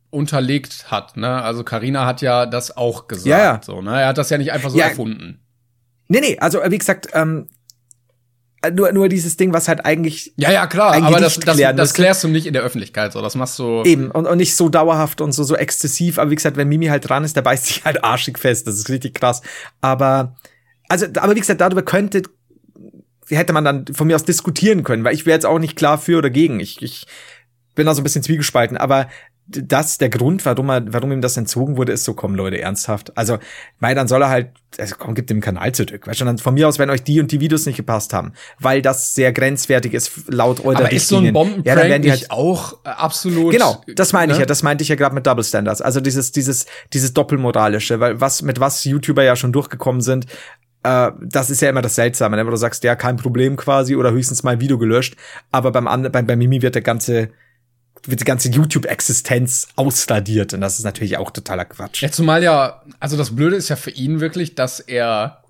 [0.08, 1.42] unterlegt hat, ne?
[1.42, 3.60] Also Karina hat ja das auch gesagt, ja, ja.
[3.62, 4.00] so, ne?
[4.00, 4.86] Er hat das ja nicht einfach so ja.
[4.86, 5.42] erfunden.
[6.08, 7.57] Nee, nee, also wie gesagt, ähm, äh,
[8.72, 10.32] nur, nur dieses Ding, was halt eigentlich.
[10.36, 13.22] Ja, ja, klar, aber das, das, das klärst du nicht in der Öffentlichkeit, so.
[13.22, 13.82] Das machst du.
[13.84, 16.18] Eben, und, und nicht so dauerhaft und so, so exzessiv.
[16.18, 18.66] Aber wie gesagt, wenn Mimi halt dran ist, der beißt sich halt arschig fest.
[18.66, 19.42] Das ist richtig krass.
[19.80, 20.36] Aber,
[20.88, 22.22] also, aber wie gesagt, darüber könnte,
[23.28, 25.98] hätte man dann von mir aus diskutieren können, weil ich wäre jetzt auch nicht klar
[25.98, 26.58] für oder gegen.
[26.58, 27.06] Ich, ich
[27.74, 29.08] bin da so ein bisschen zwiegespalten, aber
[29.48, 33.16] das der Grund, warum er, warum ihm das entzogen wurde, ist so, komm Leute, ernsthaft.
[33.16, 33.38] Also,
[33.80, 36.06] weil dann soll er halt, also komm, gib dem Kanal zurück.
[36.06, 38.32] Weißt du, dann von mir aus, wenn euch die und die Videos nicht gepasst haben,
[38.58, 42.02] weil das sehr grenzwertig ist, laut eurer Aber ist so ein Bombenprank ja, dann werden
[42.02, 43.52] die halt auch äh, absolut.
[43.52, 44.32] Genau, das meine ne?
[44.34, 45.80] ich ja, das meinte ich ja gerade mit Double Standards.
[45.80, 50.26] Also dieses, dieses, dieses doppelmoralische, weil was, mit was YouTuber ja schon durchgekommen sind,
[50.82, 52.46] äh, das ist ja immer das Seltsame, ne?
[52.46, 55.16] wo du sagst, ja, kein Problem quasi oder höchstens mal ein Video gelöscht,
[55.50, 57.30] aber beim anderen, beim, bei Mimi wird der ganze,
[58.04, 60.54] wird die ganze YouTube-Existenz ausradiert.
[60.54, 62.02] Und das ist natürlich auch totaler Quatsch.
[62.02, 65.42] Ja, zumal ja, also das Blöde ist ja für ihn wirklich, dass er,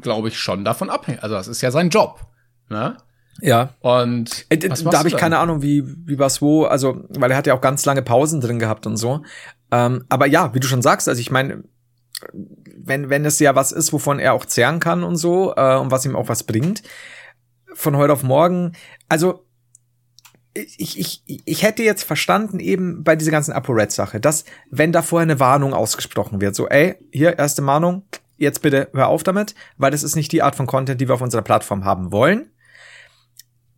[0.00, 1.22] glaube ich, schon davon abhängt.
[1.22, 2.26] Also das ist ja sein Job.
[2.68, 2.96] Ne?
[3.40, 3.70] Ja.
[3.80, 7.46] Und äh, da habe ich keine Ahnung, wie, wie was wo, also, weil er hat
[7.46, 9.22] ja auch ganz lange Pausen drin gehabt und so.
[9.70, 11.64] Ähm, aber ja, wie du schon sagst, also ich meine,
[12.76, 15.90] wenn, wenn es ja was ist, wovon er auch zehren kann und so, äh, und
[15.90, 16.82] was ihm auch was bringt,
[17.74, 18.72] von heute auf morgen,
[19.08, 19.44] also
[20.58, 25.24] ich, ich, ich hätte jetzt verstanden, eben bei dieser ganzen ApoRed-Sache, dass, wenn da vorher
[25.24, 28.02] eine Warnung ausgesprochen wird, so, ey, hier, erste Mahnung,
[28.36, 31.14] jetzt bitte hör auf damit, weil das ist nicht die Art von Content, die wir
[31.14, 32.50] auf unserer Plattform haben wollen.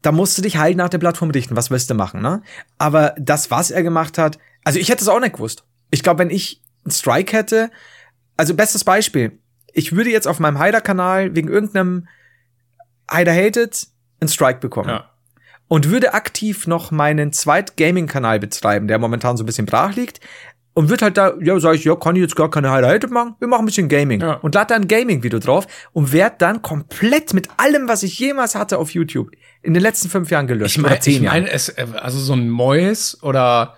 [0.03, 2.43] Da musst du dich halt nach der Plattform richten, was willst du machen, ne?
[2.79, 5.65] Aber das, was er gemacht hat, also ich hätte es auch nicht gewusst.
[5.91, 7.71] Ich glaube, wenn ich einen Strike hätte,
[8.37, 9.39] also bestes Beispiel,
[9.73, 12.09] ich würde jetzt auf meinem Hyder-Kanal wegen irgendeinem
[13.11, 13.89] Hyder Hated
[14.21, 14.89] einen Strike bekommen.
[14.89, 15.10] Ja
[15.71, 20.19] und würde aktiv noch meinen Zweit-Gaming-Kanal betreiben, der momentan so ein bisschen brach liegt.
[20.75, 23.37] Und wird halt da, ja, sag ich, ja, kann ich jetzt gar keine Highlight machen?
[23.39, 24.21] Wir machen ein bisschen Gaming.
[24.21, 24.35] Ja.
[24.35, 28.57] Und lade da ein Gaming-Video drauf und werd dann komplett mit allem, was ich jemals
[28.57, 29.31] hatte auf YouTube,
[29.63, 30.77] in den letzten fünf Jahren gelöscht.
[30.77, 33.77] Ich meine, ich mein, es, also so ein Mois oder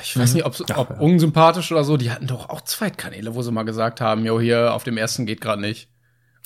[0.00, 0.36] ich weiß mhm.
[0.36, 4.00] nicht, ob, ob unsympathisch oder so, die hatten doch auch Zweitkanäle, wo sie mal gesagt
[4.00, 5.88] haben, jo, hier auf dem ersten geht gerade nicht.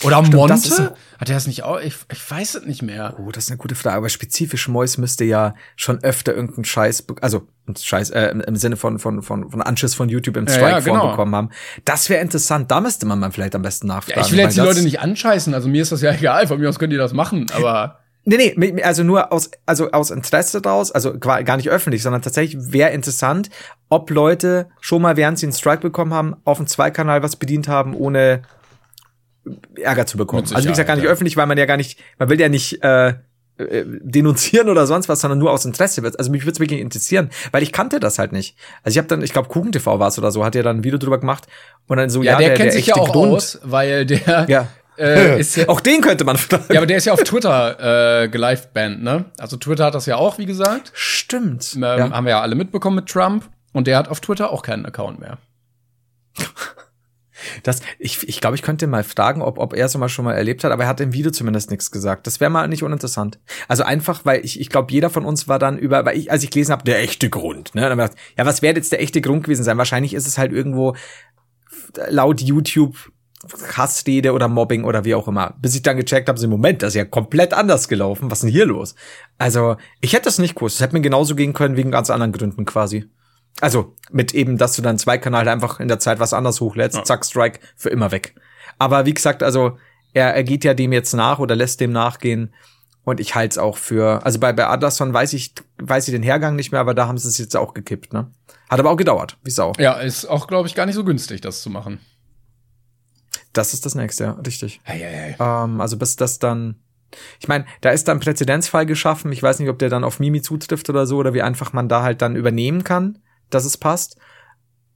[0.03, 0.55] Oder Stimmt, Monte?
[0.55, 1.81] Ein, Hat er das nicht auch?
[1.81, 3.15] Ich, ich weiß es nicht mehr.
[3.19, 3.97] Oh, das ist eine gute Frage.
[3.97, 7.47] Aber spezifisch Mois müsste ja schon öfter irgendeinen Scheiß, also
[7.79, 10.79] Scheiß, äh, im, im Sinne von, von, von, von Anschiss von YouTube im Strike ja,
[10.79, 11.11] ja, genau.
[11.11, 11.51] bekommen haben.
[11.85, 12.71] Das wäre interessant.
[12.71, 14.21] Da müsste man mal vielleicht am besten nachfragen.
[14.21, 15.53] Ja, ich will jetzt die Leute nicht anscheißen.
[15.55, 16.47] Also mir ist das ja egal.
[16.47, 17.47] Von mir aus könnt ihr das machen.
[17.55, 22.21] Aber Nee, nee, also nur aus, also aus Interesse daraus, also gar nicht öffentlich, sondern
[22.21, 23.49] tatsächlich wäre interessant,
[23.89, 27.67] ob Leute schon mal, während sie einen Strike bekommen haben, auf dem Zweikanal was bedient
[27.67, 28.43] haben, ohne
[29.77, 30.43] Ärger zu bekommen.
[30.53, 31.11] Also wie gesagt, gar nicht ja.
[31.11, 33.15] öffentlich, weil man ja gar nicht, man will ja nicht äh,
[33.61, 36.03] äh, denunzieren oder sonst was, sondern nur aus Interesse.
[36.19, 38.57] Also mich würde es wirklich interessieren, weil ich kannte das halt nicht.
[38.83, 40.85] Also ich habe dann, ich glaube, KuchenTV war es oder so, hat ja dann ein
[40.85, 41.47] Video drüber gemacht
[41.87, 43.35] und dann so, ja, ja der, der kennt der sich ja auch Grund.
[43.35, 44.69] aus, weil der ja.
[44.97, 46.65] Äh, ist ja, auch den könnte man fragen.
[46.71, 49.27] Ja, aber der ist ja auf Twitter äh, geliveband, ne?
[49.39, 50.93] Also Twitter hat das ja auch, wie gesagt.
[50.95, 51.75] Stimmt.
[51.75, 52.11] Ähm, ja.
[52.11, 53.49] Haben wir ja alle mitbekommen mit Trump.
[53.73, 55.39] Und der hat auf Twitter auch keinen Account mehr.
[57.63, 60.35] Das, ich ich, glaube, ich könnte mal fragen, ob, ob er es mal schon mal
[60.35, 62.27] erlebt hat, aber er hat im Video zumindest nichts gesagt.
[62.27, 63.39] Das wäre mal nicht uninteressant.
[63.69, 66.43] Also einfach, weil ich, ich glaube, jeder von uns war dann über, weil ich, als
[66.43, 67.75] ich gelesen habe, der echte Grund.
[67.75, 67.83] Ne?
[67.83, 69.79] Dann gedacht, ja, was wäre jetzt der echte Grund gewesen sein?
[69.79, 70.95] Wahrscheinlich ist es halt irgendwo
[72.09, 72.97] laut YouTube
[73.77, 75.55] Hassrede oder Mobbing oder wie auch immer.
[75.61, 78.31] Bis ich dann gecheckt habe, so im Moment, das ist ja komplett anders gelaufen.
[78.31, 78.95] Was ist denn hier los?
[79.39, 80.77] Also, ich hätte das nicht gewusst.
[80.77, 83.09] Es hätte mir genauso gehen können, wegen ganz anderen Gründen quasi.
[83.61, 86.97] Also, mit eben, dass du dann zwei Kanäle einfach in der Zeit was anderes hochlädst,
[86.97, 87.05] ja.
[87.05, 88.35] zack, Strike, für immer weg.
[88.79, 89.77] Aber wie gesagt, also,
[90.13, 92.55] er, er geht ja dem jetzt nach oder lässt dem nachgehen.
[93.03, 96.23] Und ich halte es auch für, also bei, bei Anderson weiß ich, weiß ich den
[96.23, 98.31] Hergang nicht mehr, aber da haben sie es jetzt auch gekippt, ne?
[98.69, 99.73] Hat aber auch gedauert, wie Sau.
[99.79, 101.99] Ja, ist auch, glaube ich, gar nicht so günstig, das zu machen.
[103.53, 104.81] Das ist das nächste, ja, richtig.
[104.85, 105.37] Hey, hey, hey.
[105.41, 106.77] Ähm, also bis das dann.
[107.41, 109.33] Ich meine, da ist dann Präzedenzfall geschaffen.
[109.33, 111.89] Ich weiß nicht, ob der dann auf Mimi zutrifft oder so, oder wie einfach man
[111.89, 113.19] da halt dann übernehmen kann,
[113.51, 114.17] dass es passt.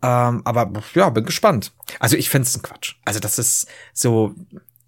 [0.03, 1.73] Ähm, aber ja, bin gespannt.
[1.99, 2.97] Also ich find's ein Quatsch.
[3.05, 4.35] Also das ist so,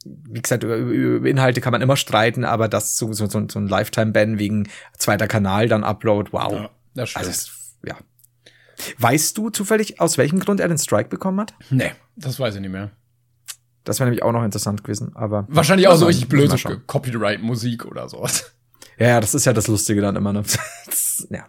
[0.05, 3.69] wie gesagt, über, über Inhalte kann man immer streiten, aber das so, so, so, ein
[3.69, 6.53] Lifetime-Ban wegen zweiter Kanal, dann Upload, wow.
[6.53, 7.27] Ja, das stimmt.
[7.27, 7.51] Also,
[7.85, 7.97] ja.
[8.99, 11.55] Weißt du zufällig, aus welchem Grund er den Strike bekommen hat?
[11.71, 12.91] Nee, das weiß ich nicht mehr.
[13.85, 15.47] Das wäre nämlich auch noch interessant gewesen, aber.
[15.49, 16.57] Wahrscheinlich auch so richtig blöde
[16.87, 18.53] Copyright-Musik oder sowas.
[18.99, 20.43] Ja, ja, das ist ja das Lustige dann immer, ne?
[21.31, 21.47] ja.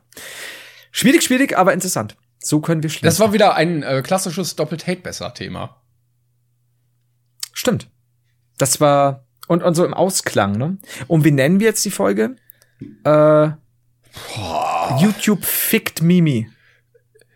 [0.92, 2.16] Schwierig, schwierig, aber interessant.
[2.40, 3.06] So können wir schließen.
[3.06, 5.82] Das war wieder ein äh, klassisches Doppelt-Hate-Besser-Thema.
[7.54, 7.90] Stimmt.
[8.58, 10.78] Das war, und, und so im Ausklang, ne?
[11.08, 12.36] Und wie nennen wir jetzt die Folge?
[13.04, 13.50] Äh,
[14.36, 14.98] Boah.
[15.00, 16.50] YouTube fickt Mimi.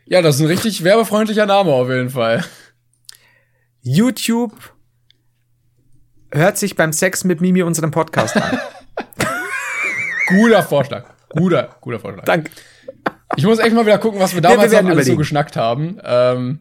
[0.06, 2.44] Ja, das ist ein richtig werbefreundlicher Name auf jeden Fall.
[3.82, 4.54] YouTube
[6.32, 8.60] hört sich beim Sex mit Mimi unseren Podcast an.
[10.28, 11.06] guter Vorschlag.
[11.30, 12.26] Guter, guter Vorschlag.
[12.26, 12.52] Danke.
[13.36, 16.00] Ich muss echt mal wieder gucken, was wir damals ja, wir alles so geschnackt haben.
[16.04, 16.60] Ähm,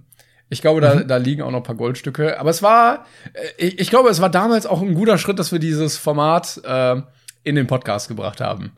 [0.48, 1.08] ich glaube, da, mhm.
[1.08, 2.38] da liegen auch noch ein paar Goldstücke.
[2.38, 5.52] Aber es war, äh, ich, ich, glaube, es war damals auch ein guter Schritt, dass
[5.52, 7.00] wir dieses Format äh,
[7.44, 8.72] in den Podcast gebracht haben.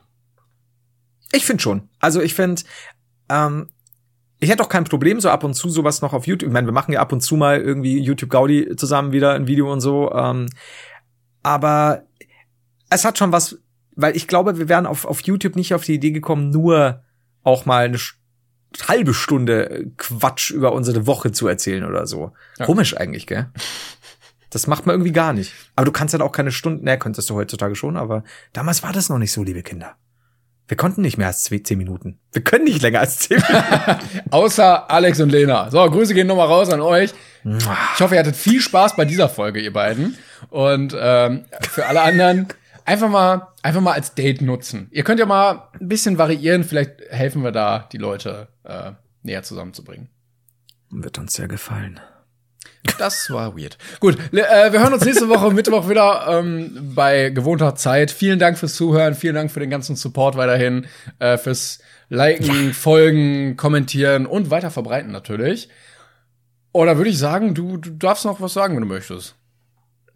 [1.31, 1.89] Ich finde schon.
[1.99, 2.61] Also ich finde,
[3.29, 3.69] ähm,
[4.39, 6.49] ich hätte auch kein Problem, so ab und zu sowas noch auf YouTube.
[6.49, 9.47] Ich meine, wir machen ja ab und zu mal irgendwie YouTube Gaudi zusammen wieder ein
[9.47, 10.11] Video und so.
[10.13, 10.47] Ähm,
[11.41, 12.03] aber
[12.89, 13.57] es hat schon was,
[13.95, 17.03] weil ich glaube, wir wären auf, auf YouTube nicht auf die Idee gekommen, nur
[17.43, 17.99] auch mal eine
[18.87, 22.33] halbe Stunde Quatsch über unsere Woche zu erzählen oder so.
[22.57, 22.65] Ja.
[22.65, 23.49] Komisch eigentlich, gell?
[24.49, 25.53] Das macht man irgendwie gar nicht.
[25.75, 28.23] Aber du kannst halt auch keine Stunden, ne, könntest du heutzutage schon, aber
[28.53, 29.95] damals war das noch nicht so, liebe Kinder.
[30.67, 32.19] Wir konnten nicht mehr als zehn Minuten.
[32.31, 33.99] Wir können nicht länger als zehn Minuten.
[34.31, 35.69] Außer Alex und Lena.
[35.69, 37.13] So, Grüße gehen nochmal raus an euch.
[37.43, 40.17] Ich hoffe, ihr hattet viel Spaß bei dieser Folge, ihr beiden.
[40.49, 42.47] Und ähm, für alle anderen
[42.85, 44.87] einfach mal, einfach mal als Date nutzen.
[44.91, 46.63] Ihr könnt ja mal ein bisschen variieren.
[46.63, 48.91] Vielleicht helfen wir da, die Leute äh,
[49.23, 50.09] näher zusammenzubringen.
[50.89, 51.99] Wird uns sehr gefallen.
[52.97, 53.77] Das war weird.
[53.99, 58.11] Gut, äh, wir hören uns nächste Woche Mittwoch wieder ähm, bei gewohnter Zeit.
[58.11, 60.87] Vielen Dank fürs Zuhören, vielen Dank für den ganzen Support weiterhin,
[61.19, 61.79] äh, fürs
[62.09, 62.73] Liken, ja.
[62.73, 65.69] Folgen, Kommentieren und weiter verbreiten natürlich.
[66.73, 69.35] Oder würde ich sagen, du, du darfst noch was sagen, wenn du möchtest.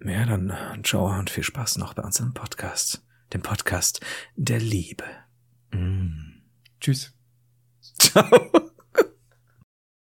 [0.04, 3.04] Ja, dann ciao und viel Spaß noch bei unserem Podcast.
[3.34, 4.00] Dem Podcast
[4.36, 5.06] der Liebe.
[5.72, 6.42] Mm.
[6.80, 7.14] Tschüss.
[7.82, 8.72] Ciao.